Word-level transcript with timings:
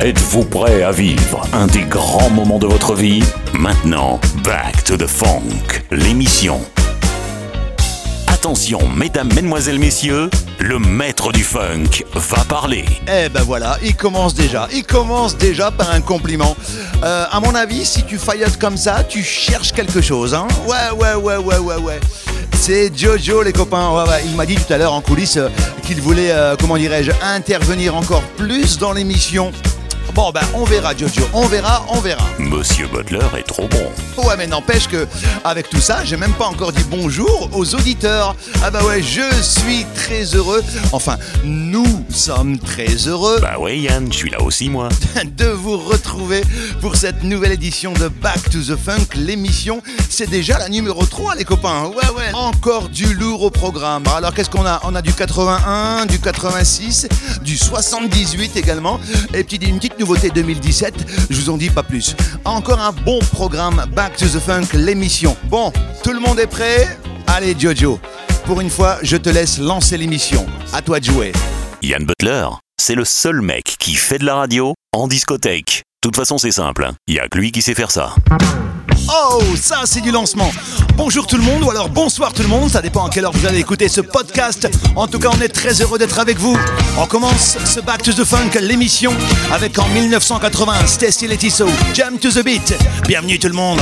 Êtes-vous 0.00 0.44
prêt 0.44 0.82
à 0.82 0.90
vivre 0.90 1.46
un 1.52 1.66
des 1.68 1.82
grands 1.82 2.28
moments 2.28 2.58
de 2.58 2.66
votre 2.66 2.94
vie? 2.94 3.22
Maintenant, 3.52 4.20
Back 4.42 4.82
to 4.84 4.96
the 4.96 5.06
Funk, 5.06 5.82
l'émission. 5.92 6.60
Attention, 8.26 8.86
mesdames, 8.88 9.28
mesdemoiselles, 9.32 9.78
messieurs, 9.78 10.28
le 10.58 10.78
maître 10.80 11.32
du 11.32 11.44
funk 11.44 12.04
va 12.12 12.44
parler. 12.44 12.84
Eh 13.06 13.28
ben 13.28 13.42
voilà, 13.42 13.78
il 13.82 13.94
commence 13.94 14.34
déjà. 14.34 14.68
Il 14.72 14.84
commence 14.84 15.36
déjà 15.38 15.70
par 15.70 15.90
un 15.92 16.00
compliment. 16.00 16.56
Euh, 17.04 17.24
à 17.30 17.40
mon 17.40 17.54
avis, 17.54 17.86
si 17.86 18.02
tu 18.02 18.18
faillotes 18.18 18.58
comme 18.58 18.76
ça, 18.76 19.04
tu 19.04 19.22
cherches 19.22 19.72
quelque 19.72 20.02
chose, 20.02 20.34
hein 20.34 20.48
Ouais, 20.66 20.90
ouais, 20.98 21.14
ouais, 21.14 21.36
ouais, 21.36 21.58
ouais, 21.58 21.76
ouais. 21.76 22.00
C'est 22.56 22.90
Jojo, 22.96 23.42
les 23.42 23.52
copains. 23.52 24.04
Il 24.26 24.34
m'a 24.36 24.44
dit 24.44 24.56
tout 24.56 24.72
à 24.72 24.76
l'heure 24.76 24.92
en 24.92 25.00
coulisses 25.00 25.36
euh, 25.36 25.48
qu'il 25.86 26.00
voulait, 26.00 26.32
euh, 26.32 26.56
comment 26.58 26.76
dirais-je, 26.76 27.12
intervenir 27.22 27.94
encore 27.94 28.22
plus 28.36 28.76
dans 28.78 28.92
l'émission. 28.92 29.52
Bon, 30.14 30.30
ben, 30.30 30.42
on 30.54 30.62
verra, 30.62 30.96
Jojo. 30.96 31.22
On 31.32 31.48
verra, 31.48 31.84
on 31.88 31.98
verra. 31.98 32.24
Monsieur 32.38 32.86
Butler 32.86 33.18
est 33.36 33.42
trop 33.42 33.66
bon. 33.66 34.22
Ouais, 34.22 34.36
mais 34.38 34.46
n'empêche 34.46 34.86
que, 34.86 35.08
avec 35.44 35.68
tout 35.68 35.80
ça, 35.80 36.04
j'ai 36.04 36.16
même 36.16 36.34
pas 36.34 36.46
encore 36.46 36.70
dit 36.70 36.84
bonjour 36.88 37.50
aux 37.52 37.74
auditeurs. 37.74 38.36
Ah 38.62 38.70
bah 38.70 38.84
ouais, 38.84 39.02
je 39.02 39.22
suis 39.42 39.84
très 39.96 40.22
heureux. 40.36 40.62
Enfin, 40.92 41.18
nous 41.42 42.04
sommes 42.10 42.58
très 42.58 42.94
heureux 43.08 43.40
Bah 43.42 43.58
ouais, 43.58 43.76
Yann, 43.76 44.06
je 44.12 44.16
suis 44.16 44.30
là 44.30 44.40
aussi, 44.40 44.70
moi. 44.70 44.88
de 45.36 45.46
vous 45.46 45.78
retrouver 45.78 46.42
pour 46.80 46.94
cette 46.94 47.24
nouvelle 47.24 47.52
édition 47.52 47.92
de 47.92 48.06
Back 48.06 48.50
to 48.50 48.60
the 48.60 48.76
Funk. 48.76 49.16
L'émission, 49.16 49.82
c'est 50.08 50.30
déjà 50.30 50.58
la 50.58 50.68
numéro 50.68 51.04
3, 51.04 51.34
les 51.34 51.44
copains. 51.44 51.86
Ouais, 51.86 52.08
ouais. 52.16 52.32
Encore 52.34 52.88
du 52.88 53.14
lourd 53.14 53.42
au 53.42 53.50
programme. 53.50 54.04
Alors, 54.16 54.32
qu'est-ce 54.32 54.50
qu'on 54.50 54.64
a? 54.64 54.80
On 54.84 54.94
a 54.94 55.02
du 55.02 55.12
81, 55.12 56.06
du 56.06 56.20
86, 56.20 57.08
du 57.42 57.58
78 57.58 58.56
également. 58.56 59.00
Et 59.32 59.42
puis, 59.42 59.56
une 59.56 59.78
petite 59.78 59.98
nouveauté 60.04 60.28
2017. 60.28 60.94
Je 61.30 61.40
vous 61.40 61.48
en 61.48 61.56
dis 61.56 61.70
pas 61.70 61.82
plus. 61.82 62.14
Encore 62.44 62.78
un 62.78 62.92
bon 62.92 63.18
programme 63.32 63.86
Back 63.96 64.18
to 64.18 64.26
the 64.26 64.38
Funk, 64.38 64.66
l'émission. 64.74 65.34
Bon, 65.44 65.72
tout 66.02 66.12
le 66.12 66.20
monde 66.20 66.38
est 66.38 66.46
prêt? 66.46 66.86
Allez, 67.26 67.56
Jojo. 67.58 67.98
Pour 68.44 68.60
une 68.60 68.68
fois, 68.68 68.98
je 69.00 69.16
te 69.16 69.30
laisse 69.30 69.58
lancer 69.58 69.96
l'émission. 69.96 70.44
À 70.74 70.82
toi 70.82 71.00
de 71.00 71.06
jouer. 71.06 71.32
Yann 71.80 72.04
Butler, 72.04 72.48
c'est 72.78 72.94
le 72.94 73.06
seul 73.06 73.40
mec 73.40 73.76
qui 73.78 73.94
fait 73.94 74.18
de 74.18 74.26
la 74.26 74.34
radio 74.34 74.74
en 74.92 75.08
discothèque. 75.08 75.84
De 76.02 76.10
toute 76.10 76.16
façon, 76.16 76.36
c'est 76.36 76.50
simple. 76.50 76.90
Il 77.06 77.14
y 77.14 77.18
a 77.18 77.26
que 77.26 77.38
lui 77.38 77.50
qui 77.50 77.62
sait 77.62 77.74
faire 77.74 77.90
ça. 77.90 78.14
Oh, 79.08 79.42
ça 79.60 79.82
c'est 79.84 80.00
du 80.00 80.10
lancement. 80.10 80.50
Bonjour 80.96 81.26
tout 81.26 81.36
le 81.36 81.42
monde, 81.42 81.62
ou 81.62 81.70
alors 81.70 81.88
bonsoir 81.88 82.32
tout 82.32 82.42
le 82.42 82.48
monde, 82.48 82.70
ça 82.70 82.80
dépend 82.80 83.04
à 83.04 83.10
quelle 83.10 83.24
heure 83.24 83.32
vous 83.32 83.46
allez 83.46 83.58
écouter 83.58 83.88
ce 83.88 84.00
podcast. 84.00 84.68
En 84.96 85.06
tout 85.06 85.18
cas, 85.18 85.30
on 85.36 85.40
est 85.40 85.48
très 85.48 85.82
heureux 85.82 85.98
d'être 85.98 86.18
avec 86.18 86.38
vous. 86.38 86.56
On 86.98 87.06
commence 87.06 87.58
ce 87.64 87.80
Back 87.80 88.02
to 88.02 88.12
the 88.12 88.24
Funk, 88.24 88.58
l'émission, 88.60 89.12
avec 89.52 89.78
en 89.78 89.88
1980 89.88 90.86
Stacy 90.86 91.26
Letiso, 91.26 91.66
Jump 91.92 92.20
to 92.20 92.30
the 92.30 92.44
Beat. 92.44 92.74
Bienvenue 93.06 93.38
tout 93.38 93.48
le 93.48 93.54
monde. 93.54 93.80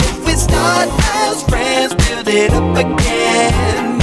If 0.00 0.26
we 0.26 0.32
start 0.32 0.88
as 0.90 1.42
friends, 1.44 1.94
build 1.94 2.28
it 2.28 2.52
up 2.52 2.76
again. 2.76 3.97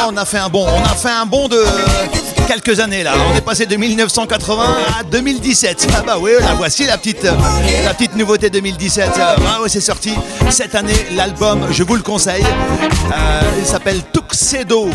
Ah, 0.00 0.08
on 0.10 0.16
a 0.16 0.24
fait 0.24 0.38
un 0.38 0.48
bond, 0.48 0.66
on 0.68 0.84
a 0.84 0.94
fait 0.94 1.10
un 1.10 1.26
bond 1.26 1.48
de 1.48 1.64
quelques 2.48 2.80
années 2.80 3.02
là. 3.02 3.12
On 3.30 3.36
est 3.36 3.42
passé 3.42 3.66
de 3.66 3.76
1980 3.76 4.64
à 5.00 5.02
2017. 5.04 5.86
Ah 5.96 6.02
bah 6.04 6.16
oui, 6.18 6.30
la 6.40 6.54
voici 6.54 6.86
la 6.86 6.96
petite, 6.96 7.22
la 7.22 7.92
petite 7.94 8.16
nouveauté 8.16 8.48
2017. 8.48 9.10
Ah 9.20 9.60
ouais, 9.62 9.68
c'est 9.68 9.82
sorti 9.82 10.12
cette 10.50 10.74
année. 10.74 10.94
L'album, 11.14 11.66
je 11.70 11.82
vous 11.82 11.94
le 11.94 12.02
conseille. 12.02 12.42
Euh, 12.44 13.40
il 13.58 13.66
s'appelle 13.66 14.00
Tuxedo. 14.12 14.88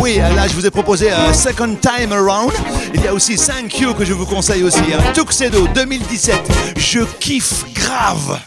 Oui, 0.00 0.16
là 0.16 0.48
je 0.48 0.54
vous 0.54 0.66
ai 0.66 0.70
proposé 0.70 1.12
euh, 1.12 1.32
Second 1.32 1.76
Time 1.76 2.12
Around. 2.12 2.52
Il 2.92 3.00
y 3.02 3.06
a 3.08 3.14
aussi 3.14 3.36
Thank 3.36 3.78
You 3.78 3.94
que 3.94 4.04
je 4.04 4.12
vous 4.12 4.26
conseille 4.26 4.64
aussi. 4.64 4.80
hein. 4.92 5.12
Tuxedo 5.14 5.68
2017. 5.68 6.36
Je 6.76 7.00
kiffe 7.20 7.64
grave. 7.72 8.40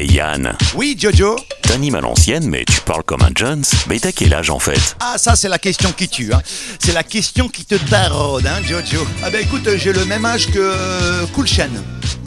Hey 0.00 0.12
Yann, 0.12 0.56
Oui, 0.76 0.96
Jojo. 0.98 1.36
t'animes 1.60 1.94
à 1.96 2.00
l'ancienne, 2.00 2.48
mais 2.48 2.64
tu 2.64 2.80
parles 2.80 3.02
comme 3.02 3.20
un 3.20 3.28
Jones. 3.34 3.62
Mais 3.86 3.98
t'as 4.00 4.12
quel 4.12 4.32
âge 4.32 4.48
en 4.48 4.58
fait? 4.58 4.96
Ah, 4.98 5.16
ça, 5.18 5.36
c'est 5.36 5.50
la 5.50 5.58
question 5.58 5.92
qui 5.92 6.08
tue. 6.08 6.32
hein. 6.32 6.40
C'est 6.78 6.94
la 6.94 7.02
question 7.02 7.50
qui 7.50 7.66
te 7.66 7.74
taraude, 7.74 8.46
hein, 8.46 8.62
Jojo. 8.66 9.06
Ah, 9.22 9.28
ben 9.28 9.42
écoute, 9.42 9.68
j'ai 9.76 9.92
le 9.92 10.06
même 10.06 10.24
âge 10.24 10.46
que 10.46 10.58
euh, 10.58 11.26
Cool 11.34 11.46
Shan. 11.46 11.68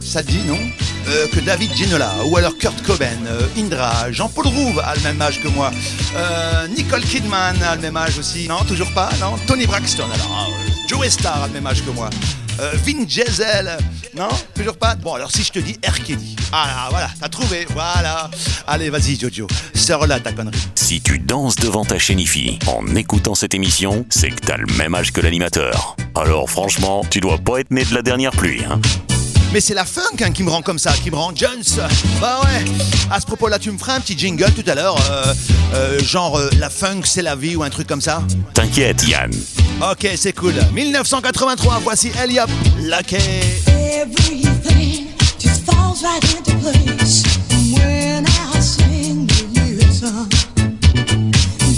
Ça 0.03 0.21
te 0.21 0.29
dit, 0.29 0.43
non? 0.45 0.59
Euh, 1.07 1.25
Que 1.33 1.39
David 1.39 1.73
Ginola, 1.75 2.13
ou 2.25 2.37
alors 2.37 2.55
Kurt 2.59 2.79
Cobain, 2.83 3.07
euh, 3.25 3.41
Indra, 3.57 4.11
Jean-Paul 4.11 4.45
Rouve 4.49 4.77
a 4.79 4.93
le 4.93 5.01
même 5.01 5.19
âge 5.19 5.41
que 5.41 5.47
moi. 5.47 5.71
Euh, 6.15 6.67
Nicole 6.77 7.01
Kidman 7.01 7.59
a 7.63 7.73
le 7.75 7.81
même 7.81 7.97
âge 7.97 8.19
aussi. 8.19 8.47
Non, 8.47 8.63
toujours 8.67 8.91
pas, 8.93 9.09
non? 9.19 9.33
Tony 9.47 9.65
Braxton, 9.65 10.05
alors. 10.13 10.47
euh, 10.47 10.69
Joe 10.87 11.09
Star 11.09 11.41
a 11.41 11.47
le 11.47 11.53
même 11.53 11.65
âge 11.65 11.83
que 11.83 11.89
moi. 11.89 12.11
Euh, 12.59 12.73
Vin 12.85 13.03
Diesel, 13.03 13.77
non 14.15 14.29
Toujours 14.55 14.77
pas 14.77 14.95
Bon, 14.95 15.13
alors 15.15 15.31
si 15.31 15.43
je 15.43 15.51
te 15.51 15.59
dis 15.59 15.77
R. 15.85 16.03
Kelly. 16.03 16.35
Ah, 16.51 16.67
là, 16.67 16.87
voilà, 16.89 17.09
t'as 17.19 17.29
trouvé, 17.29 17.65
voilà. 17.71 18.29
Allez, 18.67 18.89
vas-y, 18.89 19.19
Jojo, 19.19 19.47
sors-la 19.73 20.19
ta 20.19 20.31
connerie. 20.31 20.57
Si 20.75 21.01
tu 21.01 21.19
danses 21.19 21.55
devant 21.55 21.83
ta 21.85 21.97
chaîne 21.97 22.19
IFI 22.19 22.59
en 22.67 22.95
écoutant 22.95 23.35
cette 23.35 23.53
émission, 23.55 24.05
c'est 24.09 24.29
que 24.29 24.45
t'as 24.45 24.57
le 24.57 24.67
même 24.77 24.93
âge 24.93 25.11
que 25.11 25.21
l'animateur. 25.21 25.95
Alors 26.15 26.49
franchement, 26.49 27.03
tu 27.09 27.19
dois 27.19 27.37
pas 27.37 27.59
être 27.59 27.71
né 27.71 27.83
de 27.83 27.93
la 27.93 28.01
dernière 28.01 28.31
pluie, 28.31 28.63
hein 28.69 28.79
Mais 29.53 29.61
c'est 29.61 29.75
la 29.75 29.85
funk 29.85 30.01
hein, 30.21 30.31
qui 30.31 30.41
me 30.41 30.49
rend 30.49 30.63
comme 30.63 30.79
ça, 30.79 30.93
qui 30.93 31.11
me 31.11 31.15
rend 31.15 31.31
Jones. 31.35 31.61
Bah 32.19 32.41
ouais. 32.43 32.65
À 33.11 33.21
ce 33.21 33.25
propos-là, 33.27 33.59
tu 33.59 33.69
me 33.69 33.77
feras 33.77 33.97
un 33.97 33.99
petit 33.99 34.17
jingle 34.17 34.51
tout 34.51 34.67
à 34.67 34.73
l'heure, 34.73 34.97
euh, 35.11 35.31
euh, 35.75 35.99
genre 35.99 36.39
euh, 36.39 36.49
la 36.57 36.71
funk 36.71 37.01
c'est 37.03 37.21
la 37.21 37.35
vie 37.35 37.55
ou 37.55 37.61
un 37.61 37.69
truc 37.69 37.85
comme 37.85 38.01
ça. 38.01 38.23
T'inquiète, 38.55 39.07
Yann. 39.07 39.31
Ok, 39.91 40.07
c'est 40.15 40.33
cool. 40.33 40.55
1983, 40.73 41.81
voici 41.83 42.11
Eliop 42.23 42.49
Lucky. 42.79 43.17
Everything 43.67 45.09
just 45.37 45.63
falls 45.65 46.01
right 46.03 46.23
into 46.35 46.55
place 46.57 47.23
when 47.75 48.25
I 48.25 48.59
sing 48.59 49.27
the 49.27 49.45
lyrics 49.53 49.99
song. 49.99 50.29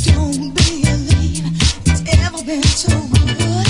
Don't 0.05 0.53
believe 0.53 1.43
it's 1.87 2.03
ever 2.23 2.41
been 2.45 2.63
so 2.63 2.89
good. 3.11 3.67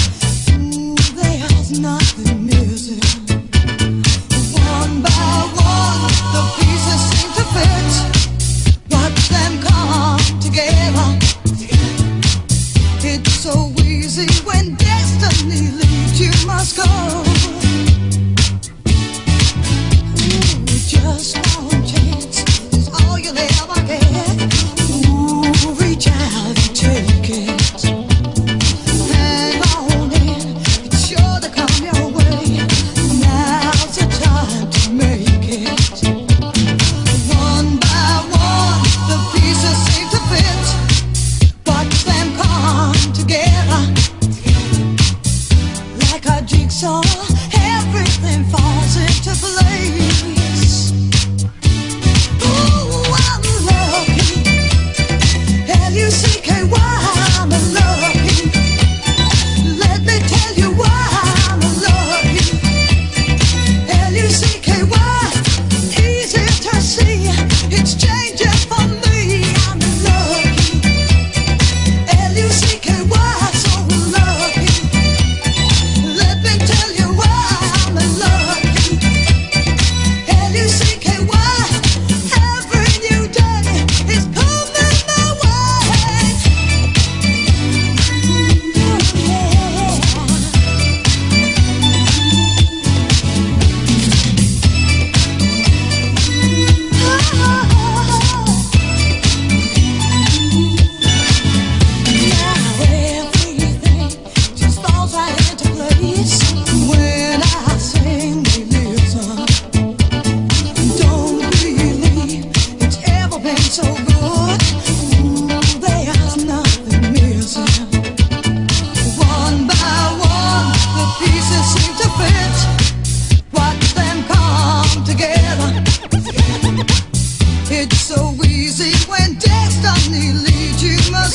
Ooh, 0.53 0.95
there's 1.15 1.79
nothing 1.79 2.24
the 6.35 6.64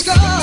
you 0.06 0.39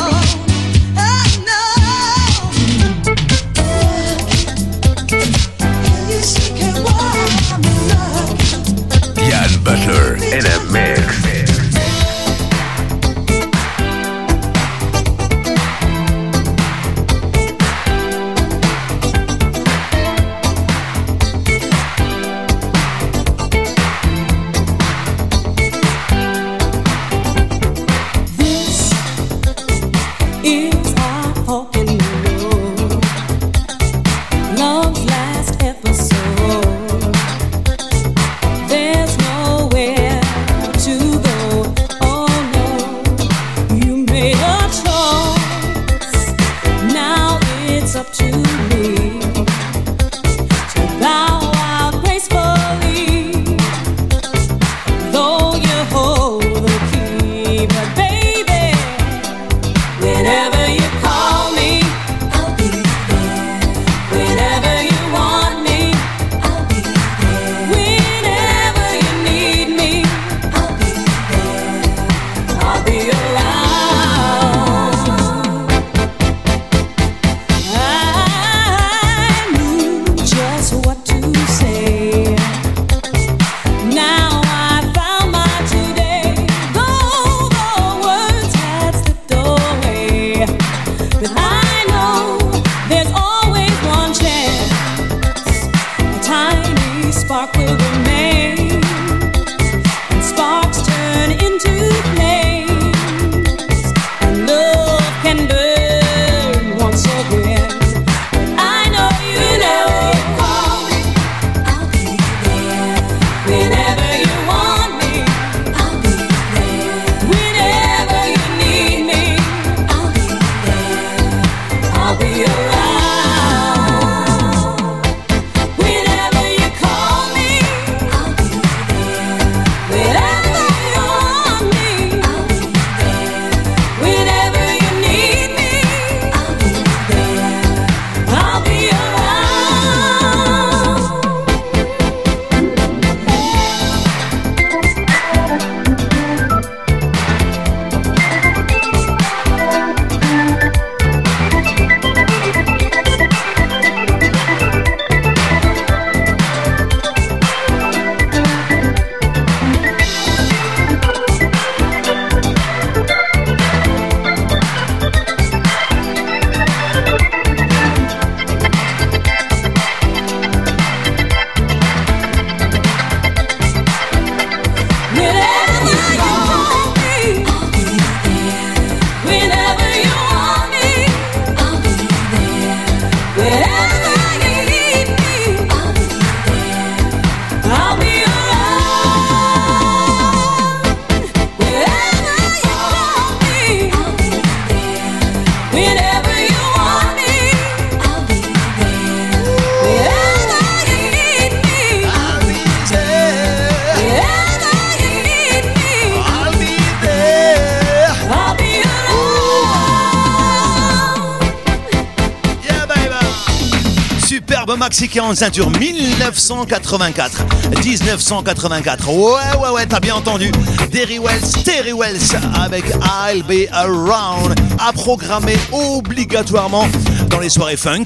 Superbe 215.07 215.17
maxi 215.17 215.17
45 215.17 215.51
tours 215.51 215.71
1984 215.71 217.45
1984 217.83 219.09
ouais 219.09 219.57
ouais 219.59 219.69
ouais 219.69 219.85
t'as 219.85 219.99
bien 219.99 220.15
entendu. 220.15 220.51
Derry 220.91 221.19
Wells 221.19 221.63
Terry 221.63 221.93
Wells 221.93 222.19
avec 222.55 222.85
I'll 223.29 223.43
Be 223.43 223.67
Around. 223.71 224.55
À 224.79 224.93
programmer 224.93 225.57
obligatoirement 225.71 226.87
dans 227.29 227.39
les 227.39 227.49
soirées 227.49 227.77
funk. 227.77 228.05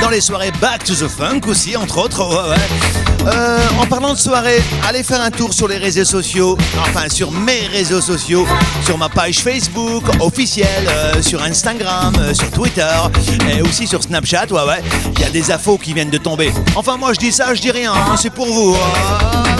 Dans 0.00 0.10
les 0.10 0.20
soirées 0.20 0.52
Back 0.60 0.84
to 0.84 0.94
the 0.94 1.08
Funk 1.08 1.40
aussi 1.48 1.76
entre 1.76 1.98
autres. 1.98 2.24
Ouais 2.26 2.50
ouais 2.50 3.13
Euh, 3.26 3.58
en 3.80 3.86
parlant 3.86 4.12
de 4.12 4.18
soirée, 4.18 4.62
allez 4.86 5.02
faire 5.02 5.20
un 5.20 5.30
tour 5.30 5.54
sur 5.54 5.66
les 5.66 5.78
réseaux 5.78 6.04
sociaux, 6.04 6.58
enfin 6.80 7.08
sur 7.08 7.30
mes 7.30 7.66
réseaux 7.72 8.00
sociaux, 8.00 8.46
sur 8.84 8.98
ma 8.98 9.08
page 9.08 9.38
Facebook 9.40 10.04
officielle, 10.20 10.86
euh, 10.88 11.22
sur 11.22 11.42
Instagram, 11.42 12.12
euh, 12.18 12.34
sur 12.34 12.50
Twitter 12.50 12.86
et 13.50 13.62
aussi 13.62 13.86
sur 13.86 14.02
Snapchat. 14.02 14.46
Ouais, 14.50 14.64
ouais, 14.66 14.82
il 15.16 15.20
y 15.20 15.24
a 15.24 15.30
des 15.30 15.50
infos 15.50 15.78
qui 15.78 15.94
viennent 15.94 16.10
de 16.10 16.18
tomber. 16.18 16.52
Enfin, 16.76 16.96
moi 16.96 17.12
je 17.14 17.18
dis 17.18 17.32
ça, 17.32 17.54
je 17.54 17.60
dis 17.60 17.70
rien, 17.70 17.92
hein, 17.92 18.16
c'est 18.20 18.30
pour 18.32 18.46
vous. 18.46 18.74
hein. 18.76 19.53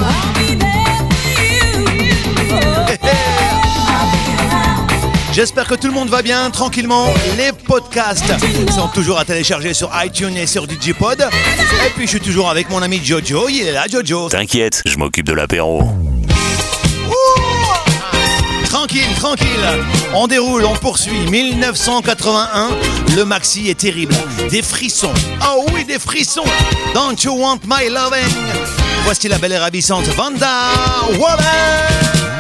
J'espère 5.35 5.67
que 5.67 5.75
tout 5.75 5.89
le 5.89 5.93
monde 5.93 6.09
va 6.11 6.23
bien, 6.23 6.49
tranquillement. 6.51 7.13
Les 7.37 7.51
podcasts 7.51 8.33
sont 8.71 8.87
toujours 8.87 9.19
à 9.19 9.25
télécharger 9.25 9.75
sur 9.75 9.91
iTunes 10.05 10.37
et 10.37 10.47
sur 10.47 10.65
Digipod. 10.69 11.21
Et 11.21 11.91
puis 11.91 12.05
je 12.05 12.11
suis 12.11 12.21
toujours 12.21 12.49
avec 12.49 12.71
mon 12.71 12.81
ami 12.83 13.05
Jojo, 13.05 13.49
il 13.49 13.67
est 13.67 13.73
là, 13.73 13.87
Jojo. 13.91 14.29
T'inquiète, 14.29 14.83
je 14.87 14.97
m'occupe 14.97 15.27
de 15.27 15.33
l'apéro. 15.33 15.83
Tranquille, 18.67 19.13
tranquille. 19.17 19.49
On 20.15 20.29
déroule, 20.29 20.65
on 20.67 20.77
poursuit. 20.77 21.29
1981, 21.29 22.69
le 23.17 23.25
maxi 23.25 23.69
est 23.69 23.79
terrible. 23.81 24.15
Des 24.51 24.63
frissons. 24.63 25.15
Oh 25.43 25.67
oui, 25.75 25.85
des 25.85 25.99
frissons. 25.99 26.45
Don't 26.95 27.17
you 27.25 27.33
want 27.37 27.59
my 27.67 27.89
loving? 27.89 28.37
Voici 29.03 29.27
la 29.27 29.39
belle 29.39 29.53
et 29.53 29.59
ravissante 29.59 30.07
Vanda 30.17 30.71
Waller. 31.19 32.34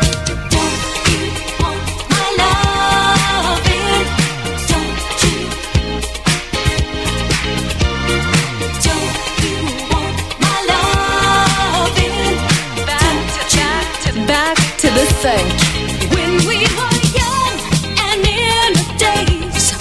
When 15.24 16.36
we 16.46 16.58
were 16.76 16.98
young 17.16 17.56
and 17.98 18.20
in 18.26 18.72
the 18.74 18.86
days, 18.98 19.72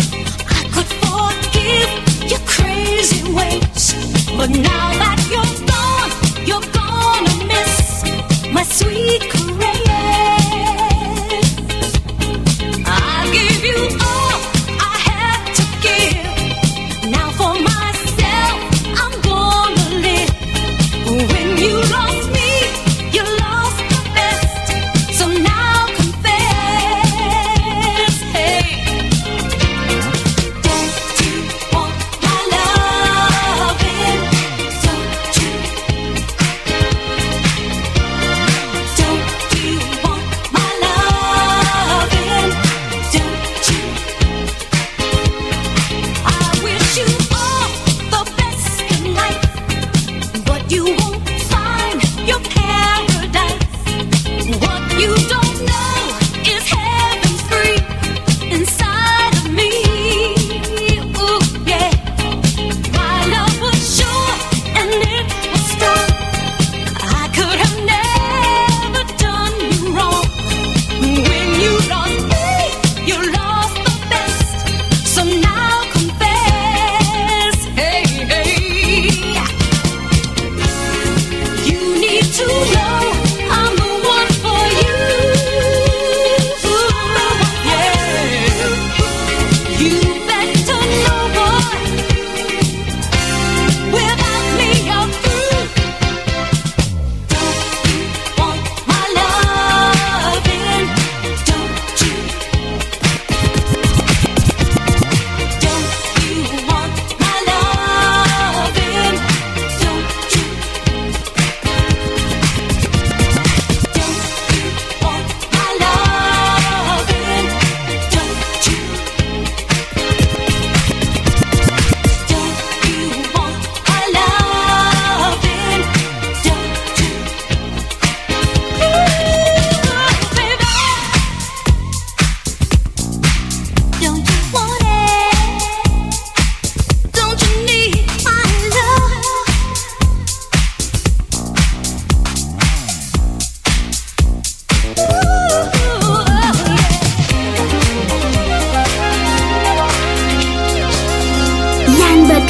I 0.48 0.64
could 0.72 0.88
forgive 1.04 2.32
your 2.32 2.40
crazy 2.48 3.30
ways. 3.34 3.94
But 4.38 4.52
now 4.52 4.94
that 5.04 5.20
you're 5.30 5.68
gone, 5.68 6.12
you're 6.48 6.72
gonna 6.72 7.36
miss 7.46 8.54
my 8.54 8.64
sweet. 8.64 9.53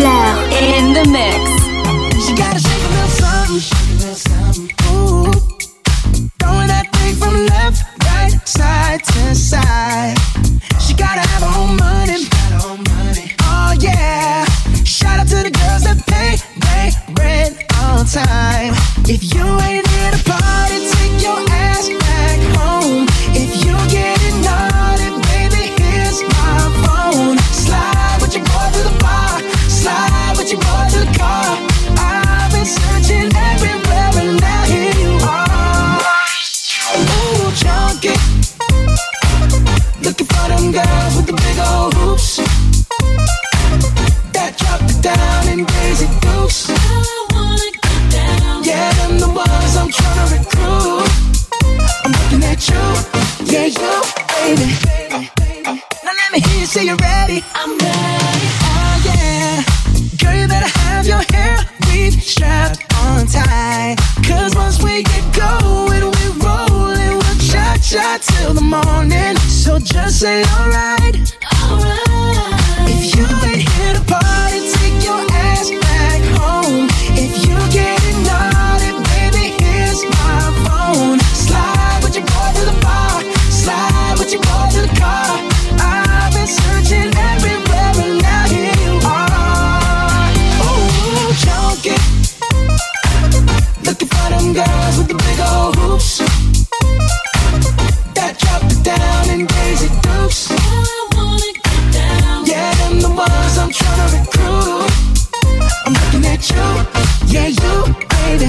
Blair 0.04 0.36
in 0.52 0.92
the 0.92 1.06
mix. 1.10 2.26
She 2.26 2.36
got 2.36 2.58
a 2.58 2.60
shake 2.60 2.84
a 2.84 2.90
little 2.90 3.08
something, 3.08 3.60
shake 3.60 3.90
a 3.90 3.94
little 4.00 4.16
something. 4.16 4.83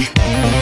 Yeah. 0.05 0.54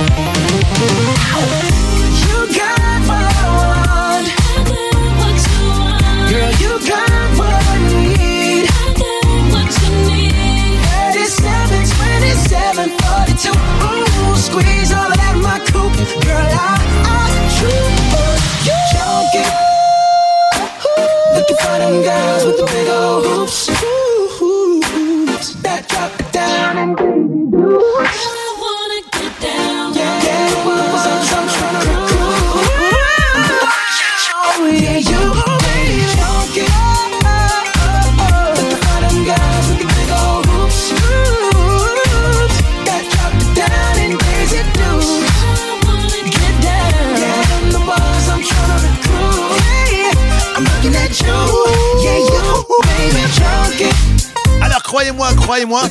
Croyez-moi, 55.67 55.83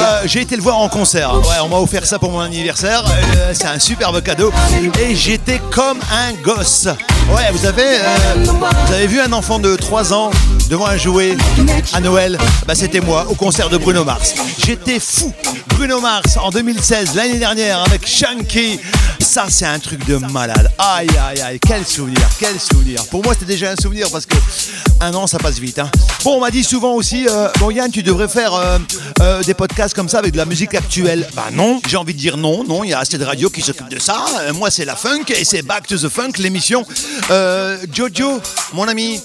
euh, 0.00 0.22
j'ai 0.26 0.40
été 0.40 0.56
le 0.56 0.62
voir 0.62 0.78
en 0.78 0.88
concert. 0.88 1.34
Ouais, 1.34 1.56
on 1.62 1.68
m'a 1.68 1.76
offert 1.76 2.06
ça 2.06 2.18
pour 2.18 2.30
mon 2.30 2.40
anniversaire. 2.40 3.04
Euh, 3.06 3.52
c'est 3.52 3.66
un 3.66 3.78
superbe 3.78 4.22
cadeau. 4.22 4.52
Et 5.00 5.14
j'étais 5.14 5.60
comme 5.70 5.98
un 6.12 6.32
gosse. 6.42 6.88
Ouais, 7.30 7.50
vous 7.52 7.66
avez, 7.66 7.82
euh, 7.82 8.44
vous 8.86 8.92
avez 8.92 9.06
vu 9.06 9.20
un 9.20 9.32
enfant 9.32 9.58
de 9.58 9.76
3 9.76 10.12
ans 10.12 10.30
devant 10.68 10.86
un 10.86 10.96
jouet 10.96 11.36
à 11.92 12.00
Noël? 12.00 12.38
Bah 12.66 12.74
c'était 12.74 13.00
moi 13.00 13.26
au 13.28 13.34
concert 13.34 13.68
de 13.68 13.78
Bruno 13.78 14.04
Mars. 14.04 14.34
J'étais 14.64 14.98
fou. 14.98 15.32
Bruno 15.68 16.00
Mars 16.00 16.36
en 16.42 16.50
2016, 16.50 17.14
l'année 17.14 17.38
dernière 17.38 17.80
avec 17.80 18.06
Shanky. 18.06 18.80
Ça 19.20 19.46
c'est 19.48 19.66
un 19.66 19.78
truc 19.78 20.04
de 20.06 20.16
malade. 20.16 20.70
Aïe 20.78 21.08
aïe 21.28 21.40
aïe, 21.40 21.60
quel 21.64 21.86
souvenir, 21.86 22.28
quel 22.38 22.58
souvenir. 22.58 23.04
Pour 23.10 23.22
moi 23.22 23.34
c'était 23.34 23.52
déjà 23.52 23.70
un 23.70 23.76
souvenir 23.80 24.08
parce 24.10 24.26
que 24.26 24.36
un 25.02 25.14
an 25.14 25.26
ça 25.26 25.38
passe 25.38 25.58
vite. 25.58 25.78
hein. 25.78 25.90
Bon, 26.24 26.36
on 26.36 26.40
m'a 26.40 26.50
dit 26.50 26.62
souvent 26.62 26.94
aussi, 26.94 27.26
euh, 27.28 27.48
bon 27.58 27.70
Yann, 27.70 27.90
tu 27.90 28.02
devrais 28.02 28.28
faire 28.28 28.54
euh, 28.54 28.78
euh, 29.20 29.42
des 29.42 29.54
podcasts 29.54 29.94
comme 29.94 30.08
ça 30.08 30.18
avec 30.18 30.32
de 30.32 30.36
la 30.38 30.44
musique 30.44 30.74
actuelle. 30.74 31.28
Bah 31.34 31.46
non, 31.52 31.80
j'ai 31.88 31.96
envie 31.96 32.14
de 32.14 32.18
dire 32.18 32.36
non, 32.36 32.62
non, 32.64 32.84
il 32.84 32.90
y 32.90 32.94
a 32.94 33.00
assez 33.00 33.18
de 33.18 33.24
radios 33.24 33.50
qui 33.50 33.60
s'occupent 33.62 33.88
de 33.90 33.98
ça. 33.98 34.24
Moi 34.54 34.70
c'est 34.70 34.84
la 34.84 34.94
funk 34.96 35.24
et 35.36 35.44
c'est 35.44 35.62
Back 35.62 35.86
to 35.88 35.96
the 35.98 36.08
Funk, 36.08 36.32
l'émission. 36.38 36.86
Jojo, 37.92 38.40
mon 38.72 38.86
ami, 38.86 39.20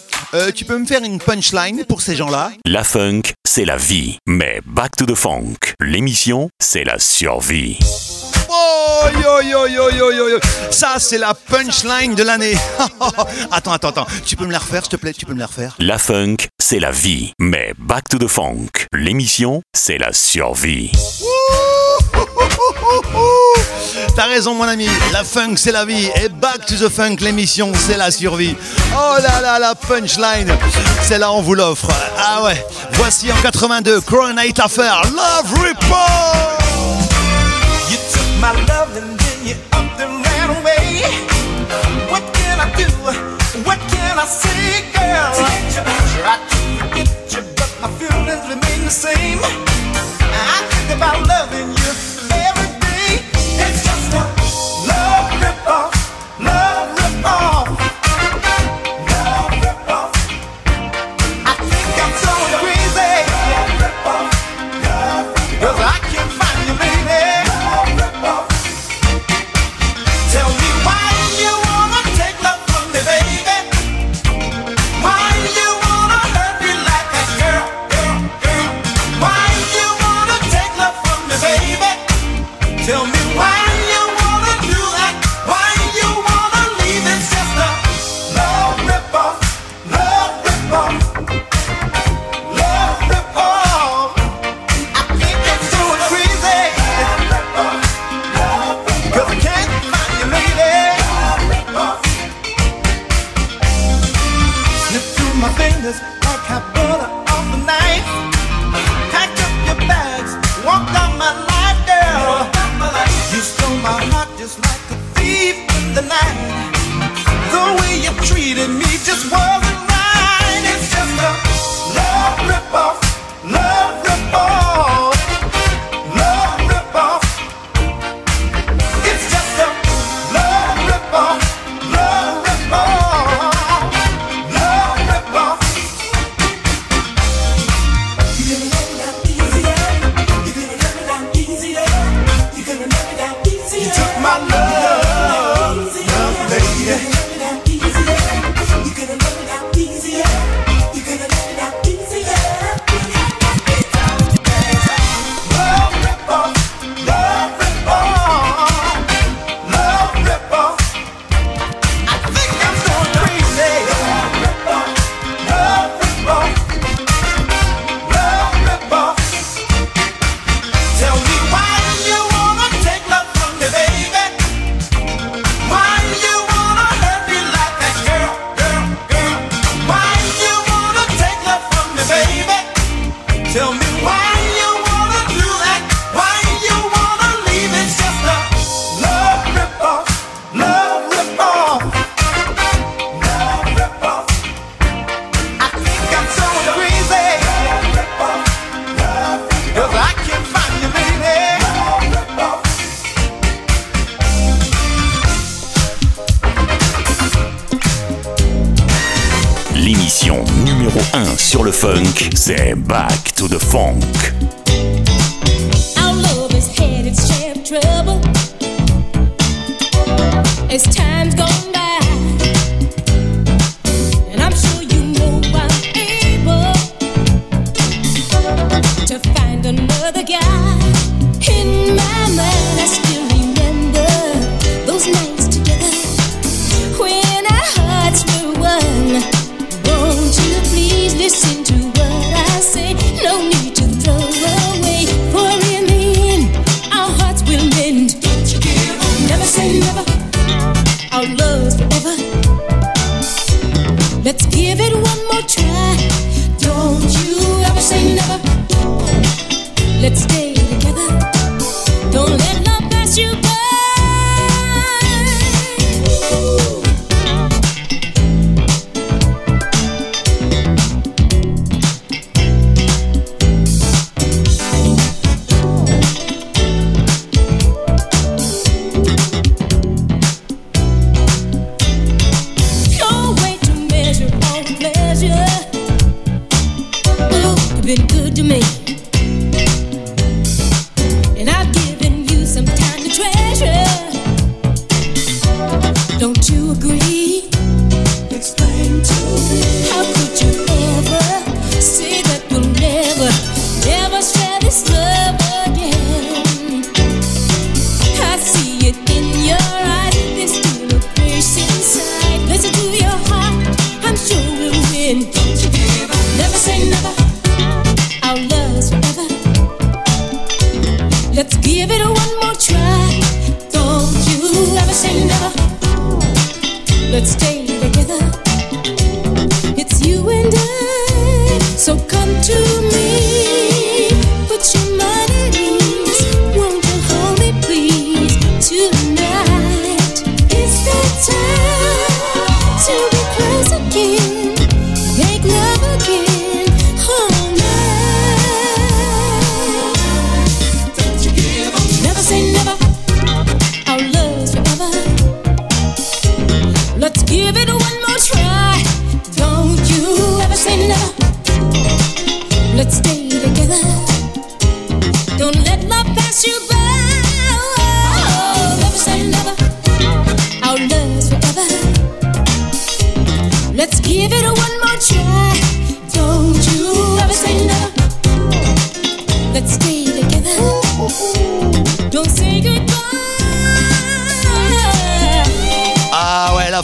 tu 0.56 0.66
peux 0.66 0.78
me 0.78 0.86
faire 0.86 1.04
une 1.04 1.20
punchline 1.20 1.86
pour 1.86 2.02
ces 2.02 2.16
gens-là? 2.16 2.52
La 2.66 2.84
funk, 2.84 3.22
c'est 3.48 3.66
la 3.66 3.78
vie. 3.78 4.18
Mais 4.26 4.62
Back 4.66 4.96
to 4.98 5.06
the 5.06 5.16
Funk, 5.16 5.76
l'émission, 5.80 6.50
c'est 6.60 6.84
la 6.84 6.98
survie. 7.00 7.78
Yo 9.22 9.42
yo 9.42 9.68
yo 9.68 9.90
yo 9.90 10.12
yo 10.12 10.30
yo 10.30 10.40
Ça 10.72 10.96
c'est 10.98 11.18
la 11.18 11.34
punchline 11.34 12.16
de 12.16 12.24
l'année. 12.24 12.56
Attends, 13.52 13.72
attends, 13.72 13.90
attends, 13.90 14.08
tu 14.26 14.36
peux 14.36 14.46
me 14.46 14.52
la 14.52 14.60
refaire 14.60 14.82
s'il 14.84 14.92
te 14.92 14.96
plaît, 14.96 15.14
tu 15.14 15.26
peux 15.26 15.34
me 15.34 15.40
la 15.40 15.46
refaire? 15.46 15.76
La 15.80 15.98
funk, 15.98 16.38
c'est 16.60 16.80
la 16.80 16.92
vie. 16.92 17.32
Mais 17.40 17.74
Back 17.78 18.10
to 18.10 18.18
the 18.18 18.28
Funk, 18.28 18.88
l'émission, 18.94 19.62
c'est 19.74 19.98
la 19.98 20.14
survie. 20.14 20.92
T'as 24.16 24.26
raison 24.26 24.56
mon 24.56 24.64
ami, 24.68 24.88
la 25.14 25.24
funk 25.24 25.56
c'est 25.58 25.72
la 25.72 25.86
vie. 25.86 26.10
Et 26.24 26.30
Back 26.30 26.66
to 26.66 26.76
the 26.76 26.90
Funk 26.90 27.18
l'émission 27.20 27.72
c'est 27.76 27.98
la 27.98 28.10
survie. 28.12 28.56
Oh 28.96 29.16
là 29.22 29.42
là 29.42 29.60
la 29.60 29.76
punchline, 29.76 30.52
c'est 31.04 31.20
là 31.20 31.32
on 31.32 31.42
vous 31.42 31.54
l'offre. 31.54 31.88
Ah 32.18 32.44
ouais, 32.44 32.66
voici 32.94 33.32
en 33.32 33.36
82 33.42 34.02
Coronate 34.02 34.60
Affair 34.60 35.02
Love 35.16 35.54
Report. 35.62 36.58
You 37.90 37.98
took 38.12 38.28
my 38.42 38.54
love 38.68 38.77
I 44.20 44.26
say, 44.26 44.82
girl? 44.98 45.30
Try 46.18 46.42
to 46.42 46.60
forget 46.82 47.10
you, 47.30 47.42
but 47.56 47.72
my 47.82 47.90
feelings 48.02 48.50
remain 48.50 48.82
the 48.84 48.90
same. 48.90 49.38
I 49.42 50.66
think 50.72 50.98
about 50.98 51.28
loving 51.28 51.57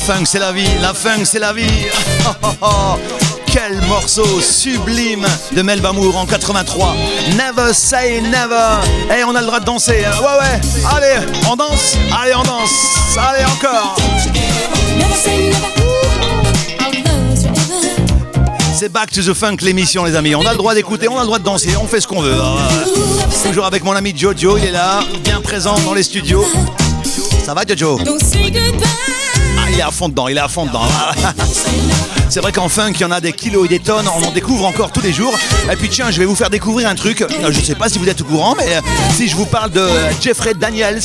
funk, 0.03 0.25
c'est 0.25 0.39
la 0.39 0.51
vie, 0.51 0.67
la 0.81 0.93
funk, 0.93 1.23
c'est 1.23 1.39
la 1.39 1.53
vie. 1.53 1.63
Quel 3.45 3.79
morceau 3.87 4.41
sublime 4.41 5.25
de 5.55 5.61
Melvamour 5.61 6.17
en 6.17 6.25
83. 6.25 6.95
Never 7.37 7.73
say 7.73 8.19
never. 8.21 8.81
Hey, 9.09 9.23
on 9.23 9.33
a 9.33 9.39
le 9.39 9.45
droit 9.47 9.61
de 9.61 9.65
danser. 9.65 10.03
Hein. 10.05 10.11
Ouais, 10.19 10.39
ouais. 10.41 10.61
Allez, 10.93 11.25
on 11.49 11.55
danse. 11.55 11.95
Allez, 12.21 12.33
on 12.35 12.43
danse. 12.43 12.71
Allez, 13.17 13.45
encore. 13.45 13.95
C'est 18.75 18.89
Back 18.89 19.11
to 19.11 19.21
the 19.21 19.33
Funk 19.33 19.57
l'émission 19.61 20.03
les 20.03 20.15
amis. 20.15 20.35
On 20.35 20.45
a 20.45 20.51
le 20.51 20.57
droit 20.57 20.73
d'écouter, 20.73 21.07
on 21.07 21.17
a 21.17 21.21
le 21.21 21.27
droit 21.27 21.39
de 21.39 21.45
danser, 21.45 21.77
on 21.81 21.87
fait 21.87 22.01
ce 22.01 22.07
qu'on 22.07 22.21
veut. 22.21 22.35
Ah, 22.41 22.57
Toujours 23.47 23.65
avec 23.65 23.83
mon 23.85 23.93
ami 23.93 24.13
Jojo, 24.17 24.57
il 24.57 24.65
est 24.65 24.71
là, 24.71 24.99
bien 25.23 25.39
présent 25.39 25.79
dans 25.85 25.93
les 25.93 26.03
studios. 26.03 26.45
Ça 27.45 27.53
va 27.53 27.61
Jojo? 27.65 27.99
Il 29.73 29.79
est 29.79 29.83
à 29.83 29.91
fond 29.91 30.07
dedans, 30.09 30.27
il 30.27 30.37
est 30.37 30.41
à 30.41 30.47
fond 30.47 30.65
dedans. 30.65 30.83
C'est 32.29 32.39
vrai 32.39 32.51
qu'en 32.51 32.69
funk, 32.69 32.93
il 32.95 33.01
y 33.01 33.05
en 33.05 33.11
a 33.11 33.19
des 33.19 33.33
kilos 33.33 33.65
et 33.65 33.67
des 33.67 33.79
tonnes, 33.79 34.07
on 34.07 34.23
en 34.23 34.31
découvre 34.31 34.65
encore 34.65 34.91
tous 34.91 35.01
les 35.01 35.13
jours. 35.13 35.33
Et 35.71 35.75
puis 35.75 35.89
tiens, 35.89 36.09
je 36.11 36.19
vais 36.19 36.25
vous 36.25 36.35
faire 36.35 36.49
découvrir 36.49 36.89
un 36.89 36.95
truc. 36.95 37.21
Euh, 37.21 37.51
Je 37.51 37.59
sais 37.59 37.75
pas 37.75 37.89
si 37.89 37.99
vous 37.99 38.07
êtes 38.07 38.21
au 38.21 38.25
courant, 38.25 38.55
mais 38.57 38.75
euh, 38.75 38.81
si 39.15 39.27
je 39.27 39.35
vous 39.35 39.45
parle 39.45 39.71
de 39.71 39.87
Jeffrey 40.21 40.53
Daniels, 40.53 41.01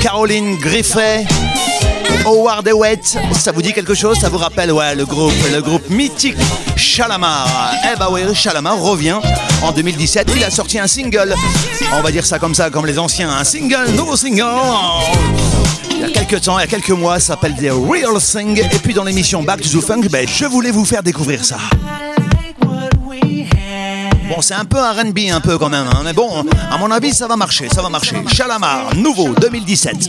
Caroline 0.00 0.56
Griffey, 0.58 1.24
Howard 2.26 2.66
Hewitt, 2.68 3.18
ça 3.32 3.52
vous 3.52 3.62
dit 3.62 3.72
quelque 3.72 3.94
chose? 3.94 4.18
Ça 4.18 4.28
vous 4.28 4.38
rappelle 4.38 4.72
ouais, 4.72 4.94
le 4.94 5.04
groupe, 5.06 5.32
le 5.52 5.60
groupe 5.60 5.88
mythique 5.90 6.36
Shalamar. 6.76 7.46
Eh 7.92 7.98
bah 7.98 8.08
oui, 8.10 8.22
Shalamar 8.34 8.78
revient 8.78 9.18
en 9.62 9.72
2017. 9.72 10.30
Il 10.36 10.44
a 10.44 10.50
sorti 10.50 10.78
un 10.78 10.86
single. 10.86 11.34
On 11.92 12.00
va 12.00 12.10
dire 12.10 12.24
ça 12.24 12.38
comme 12.38 12.54
ça, 12.54 12.70
comme 12.70 12.86
les 12.86 12.98
anciens. 12.98 13.30
Un 13.30 13.44
single, 13.44 13.90
nouveau 13.94 14.16
single. 14.16 14.44
Il 16.06 16.10
y 16.10 16.18
a 16.18 16.24
quelques 16.24 16.44
temps, 16.44 16.58
il 16.58 16.62
y 16.62 16.64
a 16.64 16.66
quelques 16.66 16.90
mois, 16.90 17.18
ça 17.18 17.28
s'appelle 17.28 17.54
The 17.54 17.70
Real 17.70 18.20
Thing. 18.20 18.58
Et 18.58 18.78
puis 18.78 18.92
dans 18.92 19.04
l'émission 19.04 19.42
Back 19.42 19.62
to 19.62 19.68
the 19.68 19.82
Funk, 19.82 20.02
ben, 20.10 20.26
je 20.28 20.44
voulais 20.44 20.70
vous 20.70 20.84
faire 20.84 21.02
découvrir 21.02 21.44
ça. 21.44 21.56
Bon, 24.28 24.40
c'est 24.40 24.54
un 24.54 24.64
peu 24.64 24.78
un 24.78 24.92
R&B 24.92 25.18
un 25.30 25.40
peu 25.40 25.58
quand 25.58 25.68
même, 25.68 25.86
hein, 25.86 26.02
mais 26.04 26.12
bon, 26.12 26.44
à 26.70 26.78
mon 26.78 26.90
avis, 26.90 27.12
ça 27.12 27.26
va 27.26 27.36
marcher, 27.36 27.68
ça 27.68 27.82
va 27.82 27.88
marcher. 27.88 28.16
Shalamar, 28.32 28.94
nouveau 28.96 29.34
2017. 29.34 30.08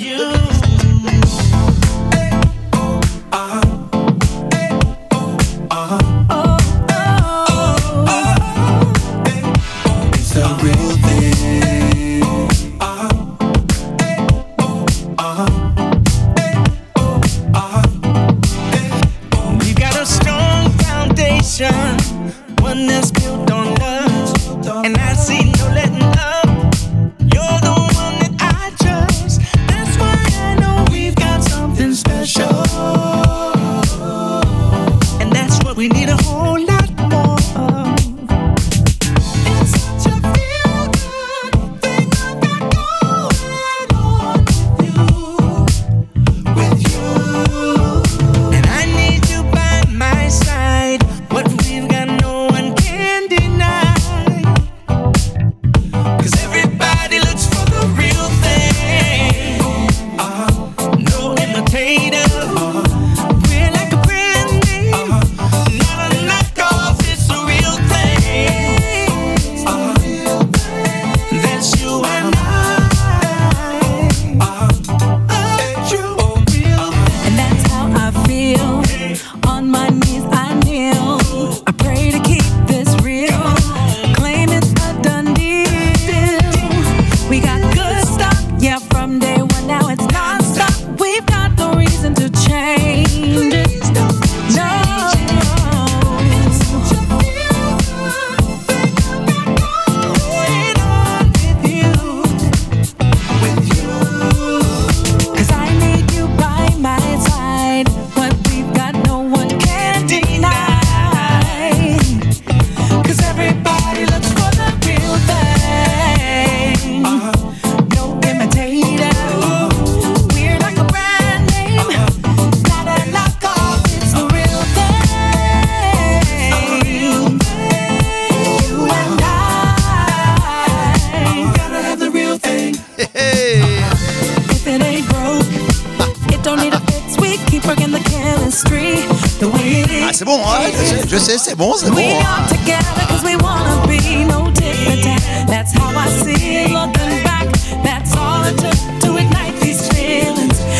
C'est 140.15 140.23
bon, 140.23 140.39
hein? 140.47 140.61
Je 141.09 141.17
sais, 141.17 141.37
c'est 141.37 141.55
bon, 141.55 141.73
c'est 141.77 141.91
bon. 141.91 141.97
Hein? 141.99 142.45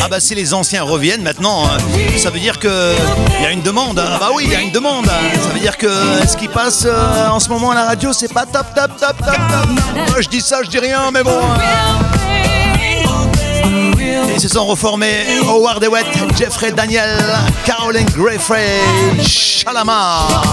Ah 0.02 0.08
bah 0.08 0.20
si 0.20 0.34
les 0.34 0.54
anciens 0.54 0.84
reviennent 0.84 1.22
maintenant, 1.22 1.66
hein, 1.66 1.76
ça 2.16 2.30
veut 2.30 2.38
dire 2.38 2.58
que 2.58 2.94
il 3.38 3.42
y 3.42 3.46
a 3.46 3.50
une 3.50 3.60
demande. 3.60 3.98
Ah 3.98 4.18
bah 4.18 4.30
oui, 4.34 4.44
il 4.46 4.52
y 4.52 4.56
a 4.56 4.60
une 4.60 4.70
demande. 4.70 5.06
Ça 5.06 5.48
veut 5.52 5.60
dire 5.60 5.76
que 5.76 5.90
ce 6.26 6.36
qui 6.36 6.48
passe 6.48 6.84
euh, 6.86 7.28
en 7.28 7.40
ce 7.40 7.50
moment 7.50 7.72
à 7.72 7.74
la 7.74 7.84
radio, 7.84 8.14
c'est 8.14 8.32
pas 8.32 8.46
top, 8.46 8.66
top, 8.74 8.96
top, 8.98 9.18
top, 9.18 9.36
top. 9.36 9.68
Moi, 10.08 10.20
je 10.20 10.28
dis 10.28 10.40
ça, 10.40 10.60
je 10.64 10.70
dis 10.70 10.78
rien, 10.78 11.10
mais 11.12 11.22
bon. 11.22 11.40
Ils 14.36 14.40
se 14.40 14.48
sont 14.48 14.66
reformés 14.66 15.24
Howard 15.48 15.82
Hewitt, 15.82 16.36
Jeffrey 16.36 16.70
Daniel, 16.70 17.16
Caroline 17.64 18.06
Greyfrey, 18.14 18.80
Shalamar. 19.22 20.44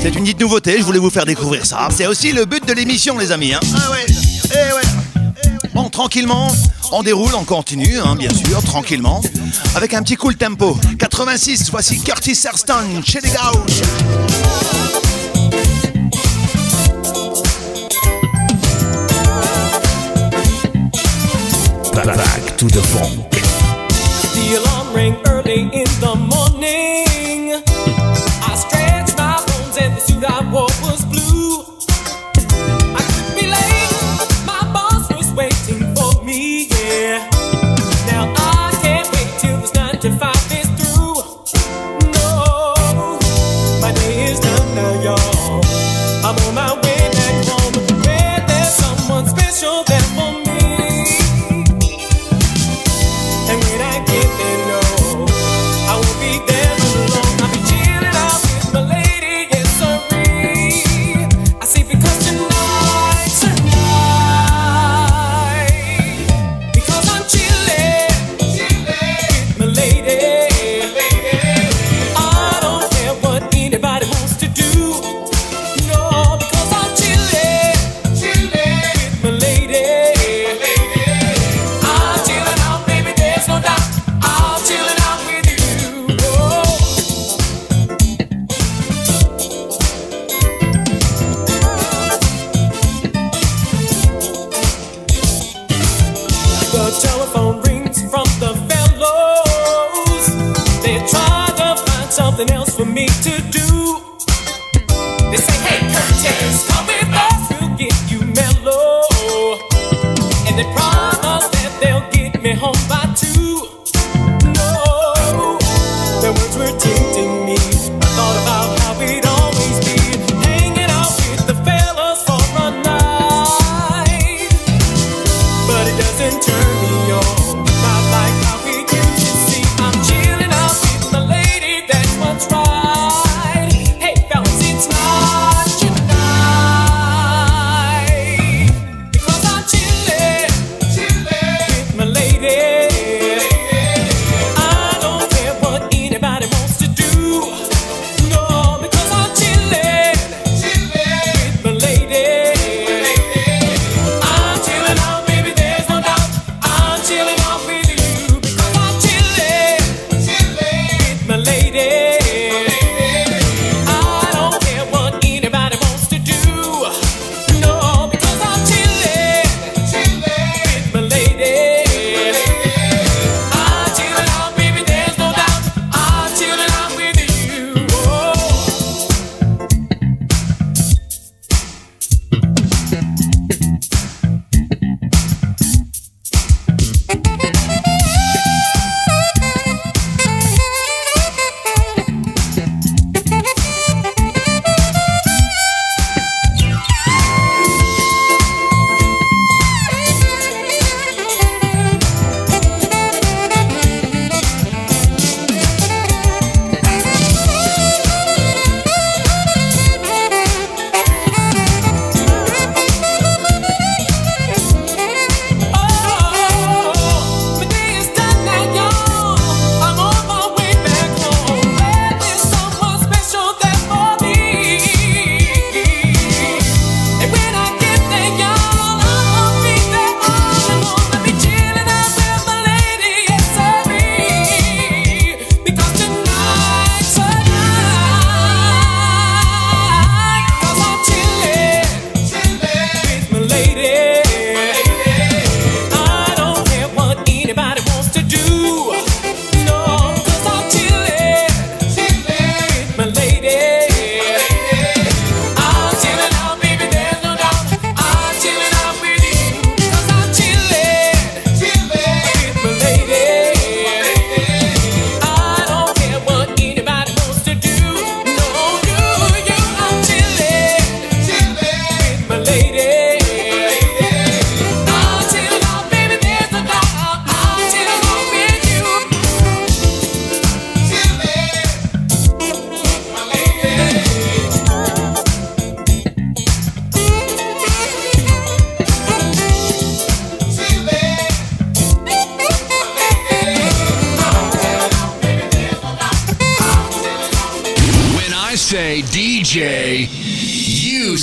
C'est 0.00 0.14
une 0.14 0.22
petite 0.22 0.40
nouveauté, 0.40 0.78
je 0.78 0.82
voulais 0.82 0.98
vous 0.98 1.10
faire 1.10 1.26
découvrir 1.26 1.66
ça. 1.66 1.88
C'est 1.90 2.06
aussi 2.06 2.32
le 2.32 2.46
but 2.46 2.66
de 2.66 2.72
l'émission, 2.72 3.18
les 3.18 3.32
amis. 3.32 3.52
Hein. 3.52 3.60
Ah 3.76 3.90
ouais, 3.90 4.06
eh 4.08 4.72
ouais. 4.72 5.20
Bon, 5.74 5.90
tranquillement, 5.90 6.50
on 6.90 7.02
déroule, 7.02 7.34
on 7.34 7.44
continue, 7.44 8.00
hein, 8.00 8.16
bien 8.16 8.30
sûr, 8.30 8.62
tranquillement, 8.62 9.20
avec 9.74 9.92
un 9.92 10.02
petit 10.02 10.16
cool 10.16 10.36
tempo. 10.36 10.78
86, 10.98 11.70
voici 11.70 12.00
Curtis 12.00 12.38
Hurston, 12.46 13.02
chez 13.04 13.20
les 13.20 13.36
to 22.60 22.66
the 22.66 22.82
funk. 22.92 23.30
The 24.36 24.60
alarm 24.60 24.94
rang 24.94 25.16
early 25.28 25.70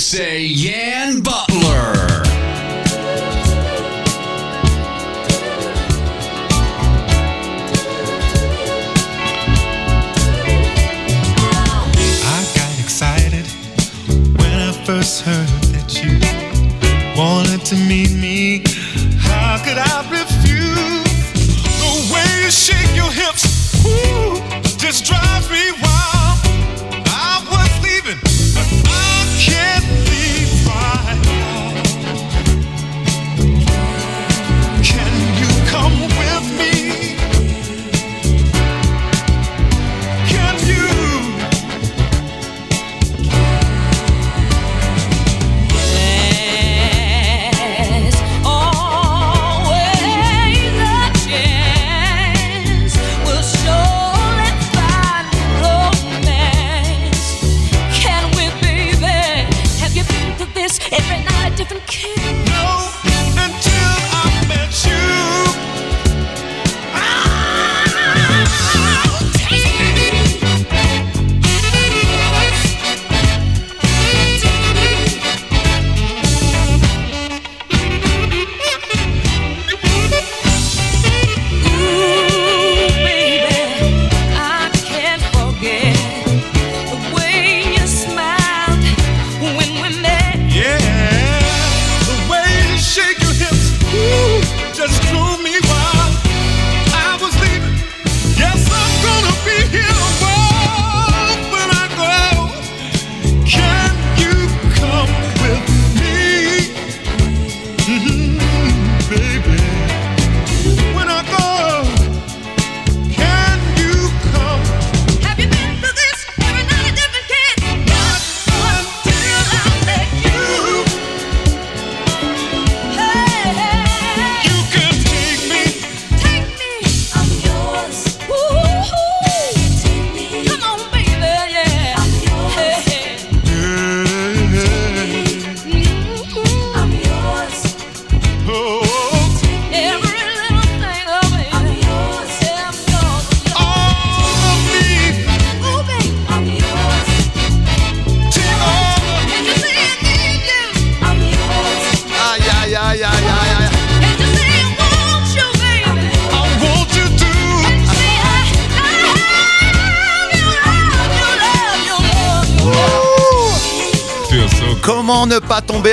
say 0.08 0.40
Yan 0.40 1.20
Butler. 1.20 1.92
I 12.24 12.40
got 12.56 12.80
excited 12.80 13.44
when 14.38 14.50
I 14.50 14.72
first 14.86 15.20
heard 15.20 15.46
that 15.74 15.92
you 16.02 16.18
wanted 17.14 17.66
to 17.66 17.76
meet 17.76 18.12
me, 18.12 18.62
how 19.18 19.62
could 19.62 19.76
I 19.76 20.08
refuse? 20.10 21.04
The 21.82 22.14
way 22.14 22.44
you 22.44 22.50
shake 22.50 22.96
your 22.96 23.12
hips, 23.12 23.44
ooh, 23.84 24.40
just 24.78 25.04
drives 25.04 25.50
me 25.50 25.70
wild. 25.82 26.17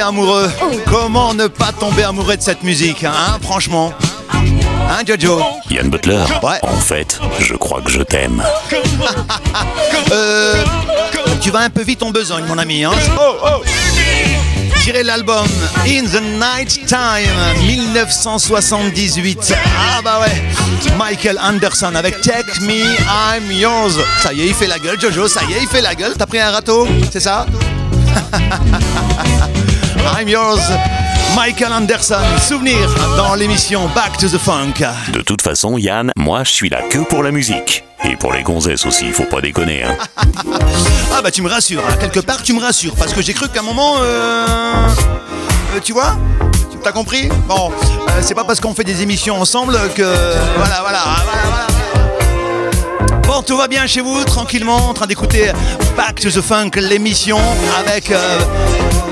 Amoureux 0.08 0.50
Comment 0.90 1.34
ne 1.34 1.48
pas 1.48 1.72
tomber 1.72 2.04
amoureux 2.04 2.38
de 2.38 2.42
cette 2.42 2.64
musique, 2.64 3.04
hein, 3.04 3.38
franchement? 3.42 3.94
Hein, 4.34 5.02
Jojo? 5.08 5.42
Yann 5.70 5.90
Butler, 5.90 6.24
Ouais. 6.44 6.60
en 6.62 6.80
fait, 6.80 7.20
je 7.40 7.56
crois 7.56 7.82
que 7.82 7.90
je 7.92 8.02
t'aime. 8.02 8.44
Euh, 10.12 10.64
tu 11.42 11.50
vas 11.50 11.60
un 11.60 11.70
peu 11.70 11.82
vite 11.82 12.04
en 12.04 12.12
besogne, 12.12 12.44
mon 12.48 12.58
ami. 12.60 12.84
Hein? 12.84 12.92
Tiré 14.82 15.02
l'album 15.04 15.48
In 15.88 16.04
the 16.06 16.22
Night 16.22 16.86
Time 16.86 17.66
1978. 17.66 19.54
Ah 19.98 20.02
bah 20.04 20.20
ouais. 20.22 20.44
Michael 20.98 21.40
Anderson 21.42 21.96
avec 21.96 22.22
Take 22.22 22.60
Me, 22.62 22.84
I'm 23.08 23.52
Yours. 23.52 23.98
Ça 24.22 24.32
y 24.34 24.42
est, 24.44 24.48
il 24.48 24.54
fait 24.54 24.68
la 24.68 24.78
gueule, 24.78 25.00
Jojo. 25.02 25.28
Ça 25.28 25.42
y 25.50 25.54
est, 25.54 25.62
il 25.64 25.68
fait 25.68 25.82
la 25.82 25.96
gueule. 25.96 26.14
T'as 26.18 26.28
pris 26.28 26.40
un 26.40 26.52
râteau 26.52 26.88
C'est 27.12 27.20
ça? 27.22 27.46
I'm 30.06 30.28
Yours. 30.28 30.62
Michael 31.36 31.74
Anderson, 31.74 32.20
souvenir 32.40 32.78
dans 33.18 33.36
l'émission 33.36 33.88
Back 33.96 34.18
to 34.18 34.28
the 34.30 34.38
Funk. 34.38 34.86
De 35.12 35.22
toute 35.22 35.42
façon, 35.42 35.78
Yann, 35.78 36.12
moi, 36.16 36.44
je 36.44 36.52
suis 36.52 36.70
là 36.70 36.82
que 36.90 37.00
pour 37.00 37.24
la 37.24 37.32
musique. 37.32 37.84
Et 38.04 38.16
pour 38.16 38.32
les 38.32 38.44
gonzesses 38.44 38.86
aussi, 38.86 39.12
faut 39.12 39.24
pas 39.24 39.42
déconner. 39.42 39.84
Hein. 39.84 39.96
Ah 41.18 41.22
bah 41.22 41.32
tu 41.32 41.42
me 41.42 41.50
rassures, 41.50 41.82
hein. 41.90 41.96
quelque 41.98 42.20
part 42.20 42.44
tu 42.44 42.52
me 42.52 42.60
rassures, 42.60 42.94
parce 42.96 43.14
que 43.14 43.22
j'ai 43.22 43.34
cru 43.34 43.48
qu'à 43.48 43.62
un 43.62 43.64
moment... 43.64 43.96
Euh... 44.00 44.46
euh, 45.76 45.80
tu 45.82 45.94
vois 45.94 46.18
T'as 46.84 46.92
compris? 46.92 47.30
Bon, 47.48 47.72
euh, 47.72 48.12
c'est 48.22 48.36
pas 48.36 48.44
parce 48.44 48.60
qu'on 48.60 48.74
fait 48.76 48.84
des 48.84 49.02
émissions 49.02 49.40
ensemble 49.40 49.78
que... 49.96 50.04
Voilà, 50.04 50.82
voilà, 50.82 51.00
voilà, 51.26 51.42
voilà. 51.50 51.75
Bon, 53.28 53.42
tout 53.42 53.58
va 53.58 53.68
bien 53.68 53.88
chez 53.88 54.02
vous, 54.02 54.24
tranquillement, 54.24 54.90
en 54.90 54.94
train 54.94 55.08
d'écouter 55.08 55.52
Back 55.98 56.20
to 56.22 56.30
the 56.30 56.42
Funk, 56.42 56.72
l'émission 56.76 57.40
avec 57.80 58.12
euh, 58.12 58.40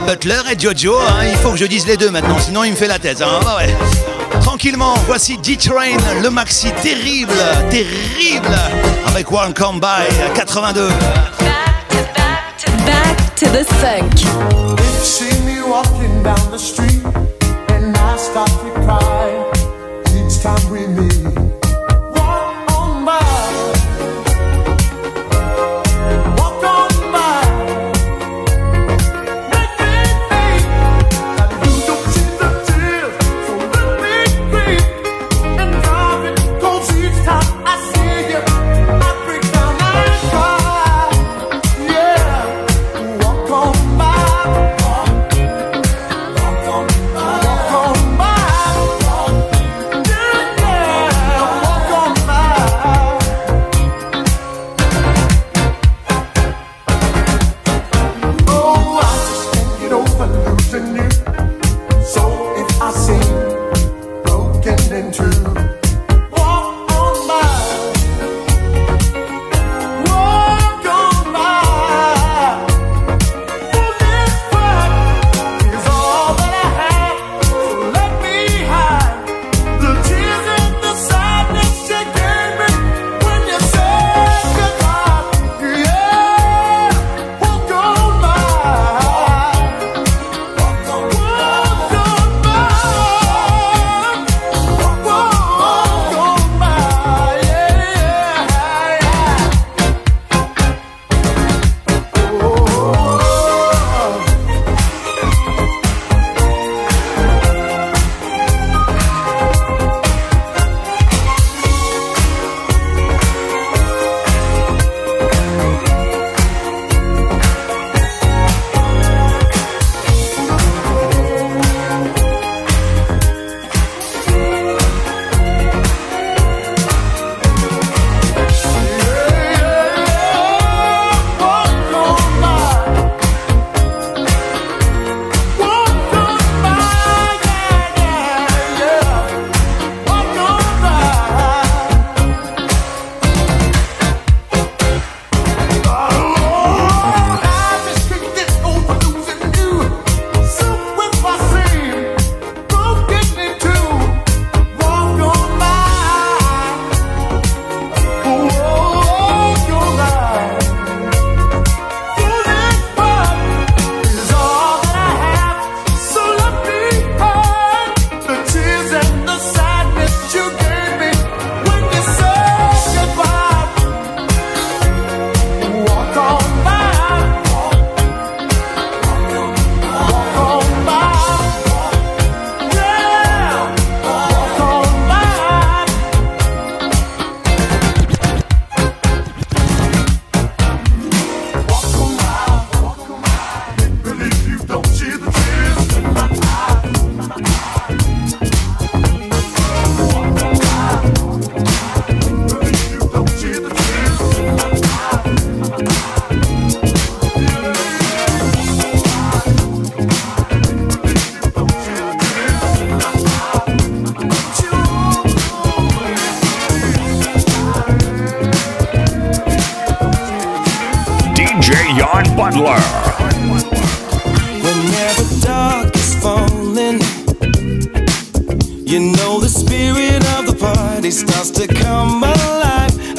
Butler 0.07 0.41
et 0.51 0.59
Jojo. 0.59 0.95
hein. 0.99 1.25
Il 1.29 1.35
faut 1.37 1.51
que 1.51 1.57
je 1.57 1.65
dise 1.65 1.87
les 1.87 1.97
deux 1.97 2.11
maintenant, 2.11 2.37
sinon 2.39 2.63
il 2.63 2.71
me 2.71 2.75
fait 2.75 2.87
la 2.87 2.99
tête. 2.99 3.21
Hein. 3.21 3.39
Bah 3.43 3.57
ouais. 3.57 3.75
Tranquillement, 4.41 4.93
voici 5.07 5.37
D-Train, 5.37 5.97
le 6.21 6.29
maxi 6.29 6.71
terrible, 6.81 7.33
terrible, 7.69 8.55
avec 9.07 9.31
One 9.31 9.53
Come 9.53 9.79
By 9.79 10.07
82. 10.35 10.89
Back 12.85 13.35
to 13.35 13.45
the 13.47 13.65
funk. 13.79 14.19
See 15.01 15.39
me 15.45 15.61
walking 15.61 16.21
down 16.23 16.51
the 16.51 16.57
street 16.59 17.01
and 17.69 17.95
I 17.95 18.17
start 18.17 18.49
to 18.49 18.71
cry 18.81 19.22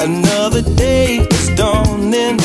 Another 0.05 0.61
day 0.61 1.17
is 1.31 1.49
dawning. 1.55 2.37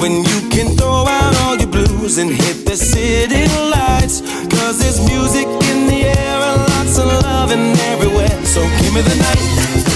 When 0.00 0.24
you 0.24 0.38
can 0.50 0.76
throw 0.76 1.06
out 1.06 1.36
all 1.42 1.56
your 1.56 1.68
blues 1.68 2.18
and 2.18 2.32
hit 2.32 2.66
the 2.66 2.74
city 2.74 3.46
lights. 3.70 4.20
Cause 4.50 4.80
there's 4.80 4.98
music 5.06 5.46
in 5.46 5.86
the 5.86 6.02
air 6.18 6.36
and 6.50 6.60
lots 6.62 6.98
of 6.98 7.06
loving 7.22 7.78
everywhere. 7.92 8.44
So 8.44 8.60
give 8.80 8.92
me 8.92 9.02
the 9.02 9.14
night. 9.22 9.87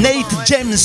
Nate 0.00 0.46
James. 0.46 0.76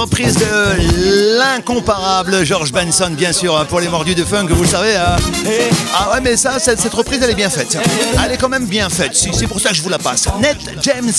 Reprise 0.00 0.36
de 0.36 1.36
l'incomparable 1.38 2.44
George 2.44 2.70
Benson, 2.72 3.10
bien 3.10 3.32
sûr, 3.32 3.58
hein, 3.58 3.64
pour 3.64 3.80
les 3.80 3.88
mordus 3.88 4.14
de 4.14 4.24
funk, 4.24 4.46
vous 4.50 4.62
le 4.62 4.68
savez. 4.68 4.94
hein. 4.94 5.16
Ah 5.94 6.12
ouais, 6.12 6.20
mais 6.22 6.36
ça, 6.36 6.58
cette, 6.60 6.82
reprise, 6.94 7.20
elle 7.22 7.30
est 7.30 7.34
bien 7.34 7.50
faite. 7.50 7.76
Elle 8.24 8.32
est 8.32 8.36
quand 8.36 8.48
même 8.48 8.66
bien 8.66 8.88
faite. 8.88 9.16
C'est 9.16 9.46
pour 9.48 9.58
ça 9.60 9.70
que 9.70 9.74
je 9.74 9.82
vous 9.82 9.88
la 9.88 9.98
passe. 9.98 10.26
Nate 10.40 10.58
James, 10.82 11.12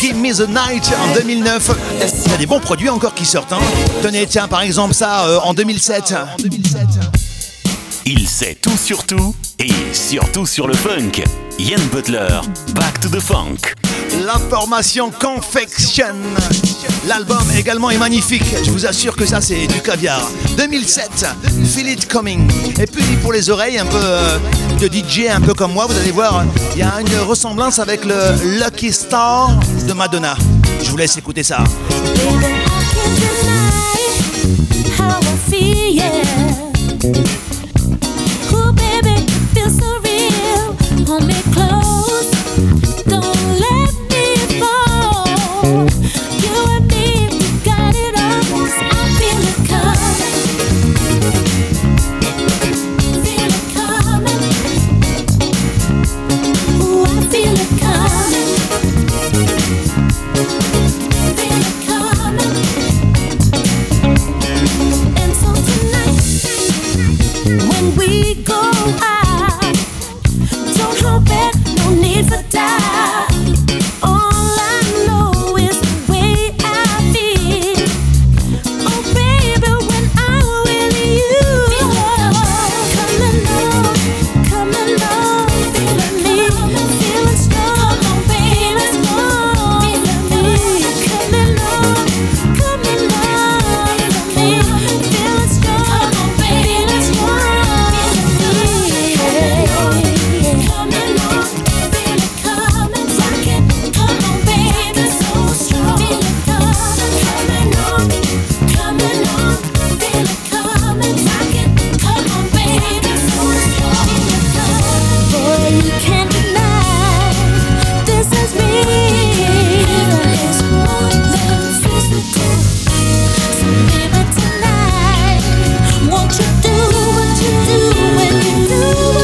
Give 0.00 0.16
Me 0.16 0.34
the 0.34 0.48
Night 0.48 0.90
en 1.02 1.14
2009. 1.14 1.70
Il 2.26 2.30
y 2.30 2.34
a 2.34 2.36
des 2.36 2.46
bons 2.46 2.60
produits 2.60 2.90
encore 2.90 3.14
qui 3.14 3.24
sortent. 3.24 3.52
hein. 3.54 3.58
Tenez, 4.02 4.26
tiens, 4.26 4.48
par 4.48 4.60
exemple, 4.60 4.92
ça 4.94 5.24
euh, 5.24 5.38
en 5.44 5.54
2007. 5.54 6.14
Il 8.04 8.28
sait 8.28 8.56
tout 8.60 8.76
sur 8.76 9.04
tout 9.06 9.34
et 9.58 9.70
surtout 9.94 10.44
sur 10.46 10.66
le 10.66 10.74
funk. 10.74 11.22
Ian 11.58 11.80
Butler, 11.92 12.40
Back 12.74 13.00
to 13.00 13.08
the 13.08 13.20
Funk. 13.20 13.56
La 14.18 14.34
formation 14.50 15.10
Confection. 15.10 16.14
L'album 17.06 17.42
également 17.56 17.90
est 17.90 17.98
magnifique. 17.98 18.44
Je 18.64 18.70
vous 18.70 18.84
assure 18.86 19.16
que 19.16 19.24
ça, 19.24 19.40
c'est 19.40 19.66
du 19.66 19.80
caviar. 19.80 20.20
2007, 20.56 21.26
Feel 21.74 21.88
It 21.88 22.08
Coming. 22.08 22.50
Et 22.78 22.86
puis 22.86 23.04
pour 23.22 23.32
les 23.32 23.48
oreilles, 23.50 23.78
un 23.78 23.86
peu 23.86 23.96
euh, 23.96 24.38
de 24.80 24.86
DJ, 24.86 25.28
un 25.30 25.40
peu 25.40 25.54
comme 25.54 25.72
moi, 25.72 25.86
vous 25.86 25.96
allez 25.96 26.10
voir, 26.10 26.44
il 26.74 26.80
y 26.80 26.82
a 26.82 27.00
une 27.00 27.20
ressemblance 27.20 27.78
avec 27.78 28.04
le 28.04 28.58
Lucky 28.58 28.92
Star 28.92 29.58
de 29.86 29.92
Madonna. 29.92 30.36
Je 30.82 30.90
vous 30.90 30.96
laisse 30.96 31.16
écouter 31.16 31.42
ça. 31.42 31.58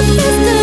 supposed 0.07 0.50
to 0.50 0.55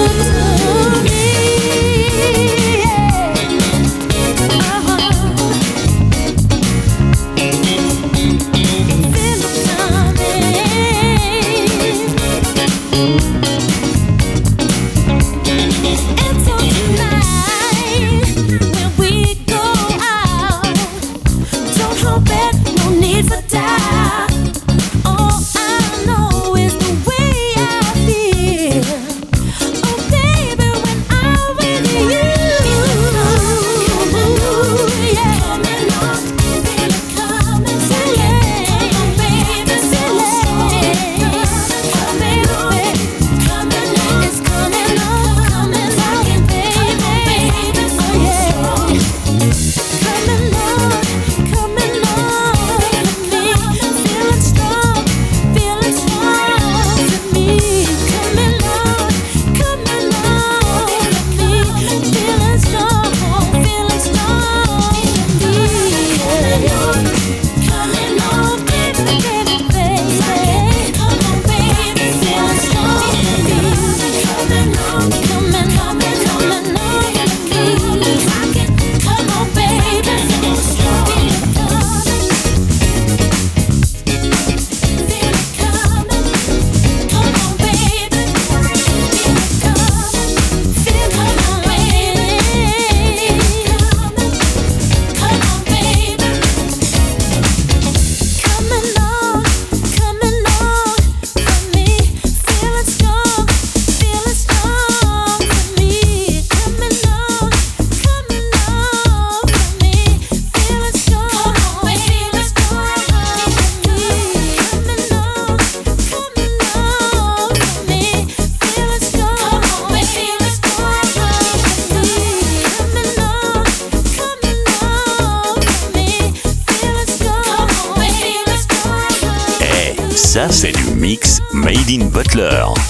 Butler. 132.33 132.82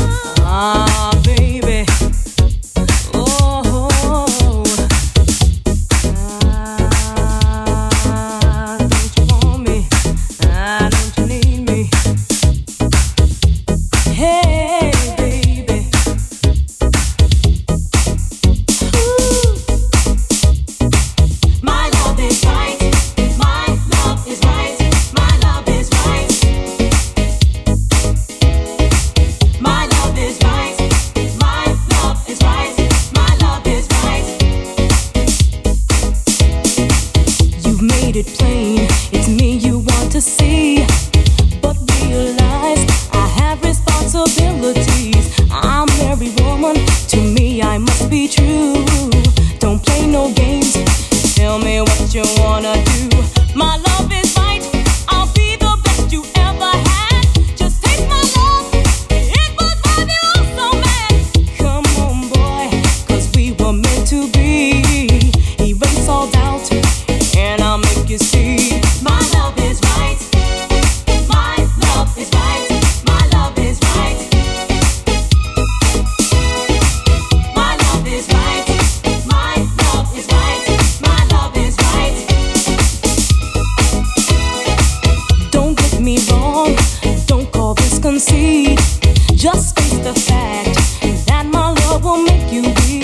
you 92.54 92.62
be. 92.62 93.03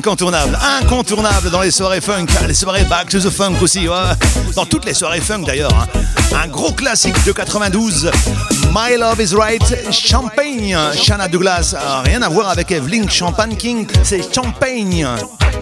Incontournable. 0.00 0.58
Incontournable 0.82 1.50
dans 1.50 1.60
les 1.60 1.70
soirées 1.70 2.00
funk. 2.00 2.24
Les 2.48 2.54
soirées 2.54 2.84
back 2.84 3.10
to 3.10 3.18
the 3.18 3.28
funk 3.28 3.56
aussi. 3.60 3.86
Dans 4.56 4.64
toutes 4.64 4.86
les 4.86 4.94
soirées 4.94 5.20
funk 5.20 5.42
d'ailleurs. 5.46 5.74
hein. 5.74 5.86
Un 6.42 6.48
gros 6.48 6.72
classique 6.72 7.22
de 7.26 7.32
92. 7.32 8.10
My 8.72 8.96
Love 8.96 9.20
is 9.20 9.34
Right. 9.34 9.92
Champagne. 9.92 10.74
Shanna 10.94 11.28
Douglas. 11.28 11.74
Ah, 11.78 12.00
rien 12.02 12.22
à 12.22 12.30
voir 12.30 12.48
avec 12.48 12.70
Evelyn 12.70 13.08
Champagne 13.10 13.56
King. 13.56 13.86
C'est 14.02 14.34
Champagne. 14.34 15.06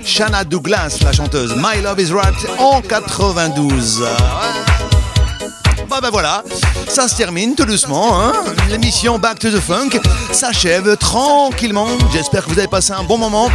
Shanna 0.05 0.45
Douglas, 0.45 0.99
la 1.03 1.11
chanteuse. 1.13 1.55
My 1.57 1.83
Love 1.83 1.99
is 2.01 2.13
Right 2.13 2.37
en 2.59 2.81
92. 2.81 4.05
Ah, 4.07 4.43
ouais. 4.43 5.47
Bah 5.91 5.99
ben 6.03 6.11
voilà, 6.11 6.45
ça 6.89 7.09
se 7.09 7.17
termine 7.17 7.55
tout 7.55 7.65
doucement. 7.65 8.21
Hein 8.21 8.33
L'émission 8.71 9.19
Back 9.19 9.39
to 9.39 9.51
the 9.51 9.61
Funk 9.61 9.91
s'achève 10.33 10.97
tranquillement. 10.97 11.89
J'espère 12.13 12.45
que 12.45 12.51
vous 12.51 12.59
avez 12.59 12.69
passé 12.69 12.93
un 12.93 13.03
bon 13.05 13.19
moment. 13.19 13.51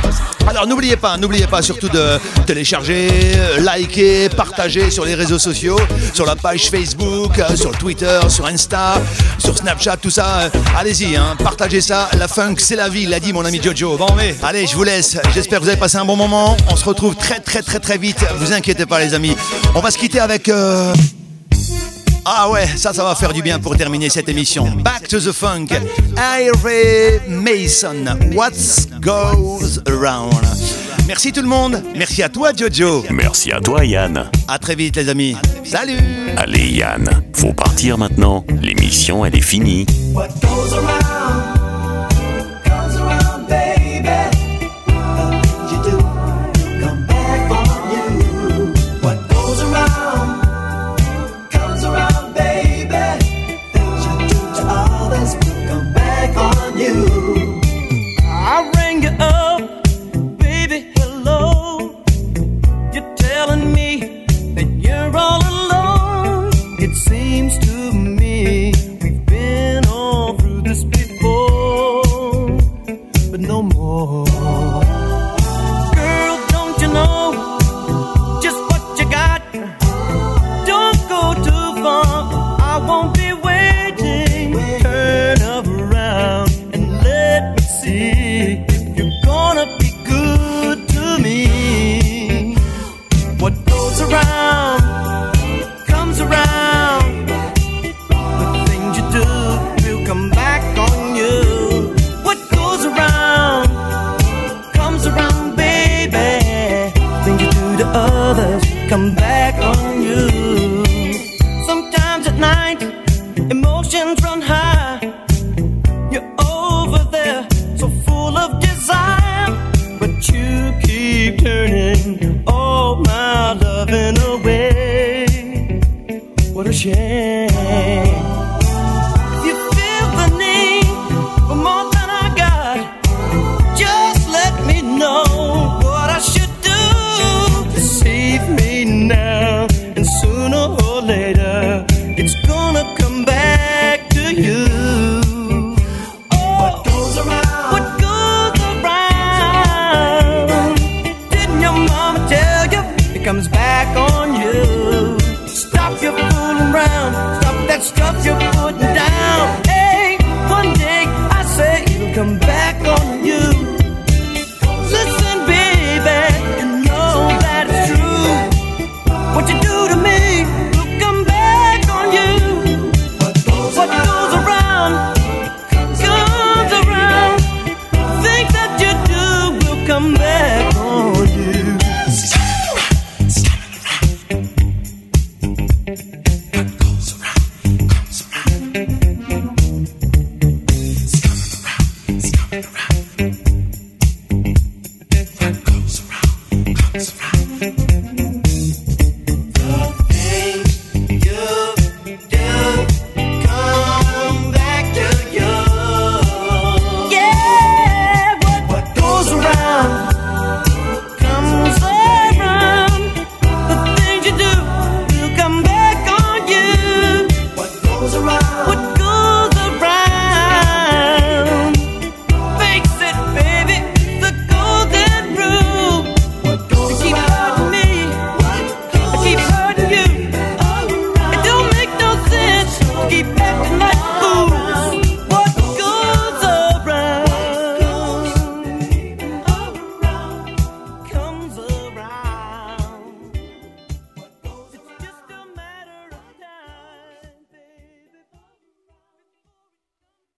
Alors 0.48 0.68
n'oubliez 0.68 0.98
pas, 0.98 1.18
n'oubliez 1.18 1.48
pas 1.48 1.62
surtout 1.62 1.90
de 1.90 2.20
télécharger, 2.46 3.10
liker, 3.60 4.30
partager 4.30 4.92
sur 4.92 5.06
les 5.06 5.16
réseaux 5.16 5.40
sociaux, 5.40 5.80
sur 6.14 6.26
la 6.26 6.36
page 6.36 6.70
Facebook, 6.70 7.40
euh, 7.40 7.56
sur 7.56 7.72
Twitter, 7.72 8.20
sur 8.28 8.46
Insta, 8.46 9.02
sur 9.40 9.58
Snapchat, 9.58 9.98
tout 9.98 10.10
ça. 10.10 10.40
Euh, 10.42 10.50
Allez-y, 10.78 11.16
hein, 11.16 11.36
partagez 11.42 11.82
ça. 11.82 12.10
La 12.18 12.28
funk, 12.28 12.56
c'est 12.58 12.76
la 12.76 12.90
vie, 12.90 13.06
l'a 13.06 13.20
dit 13.20 13.34
mon 13.34 13.46
ami 13.46 13.62
Jojo. 13.62 13.98
Bon 13.98 14.14
mais, 14.16 14.36
allez, 14.44 14.68
je 14.68 14.76
vous 14.76 14.84
laisse. 14.84 15.18
J'espère 15.34 15.60
que 15.60 15.64
vous 15.64 15.70
avez 15.70 15.80
passé 15.80 15.98
un 15.98 16.06
bon 16.06 16.16
moment. 16.16 16.58
On 16.70 16.76
se 16.76 16.86
retrouve 16.86 17.16
très 17.16 17.40
très 17.40 17.62
très 17.62 17.80
très 17.80 17.98
vite. 17.98 18.24
Vous 18.38 18.52
inquiétez 18.54 18.86
pas 18.86 19.00
les 19.00 19.14
amis. 19.14 19.36
On 19.76 19.80
va 19.80 19.92
se 19.92 19.98
quitter 19.98 20.20
avec... 20.20 20.50
euh, 20.50 20.94
ah 22.26 22.50
ouais, 22.50 22.66
ça, 22.78 22.94
ça 22.94 23.04
va 23.04 23.16
faire 23.16 23.34
du 23.34 23.42
bien 23.42 23.60
pour 23.60 23.76
terminer 23.76 24.10
cette 24.10 24.30
émission. 24.30 24.66
Back 24.78 25.08
to 25.08 25.20
the 25.20 25.32
funk. 25.32 25.68
Irie 26.18 27.20
Mason. 27.28 28.06
What 28.34 28.52
goes 29.02 29.80
around. 29.88 30.34
Merci 31.08 31.34
tout 31.34 31.42
le 31.42 31.48
monde. 31.48 31.84
Merci 31.98 32.24
à 32.24 32.30
toi, 32.30 32.52
Jojo. 32.56 33.04
Merci 33.10 33.52
à 33.52 33.60
toi, 33.60 33.84
Yann. 33.84 34.30
À 34.48 34.58
très 34.58 34.76
vite, 34.76 34.96
les 34.96 35.10
amis. 35.10 35.36
Salut. 35.66 35.98
Allez, 36.38 36.70
Yann, 36.72 37.10
faut 37.34 37.54
partir 37.54 37.98
maintenant. 37.98 38.46
L'émission, 38.62 39.26
elle 39.26 39.36
est 39.36 39.42
finie. 39.42 39.86
What 40.14 40.30
goes 40.42 40.74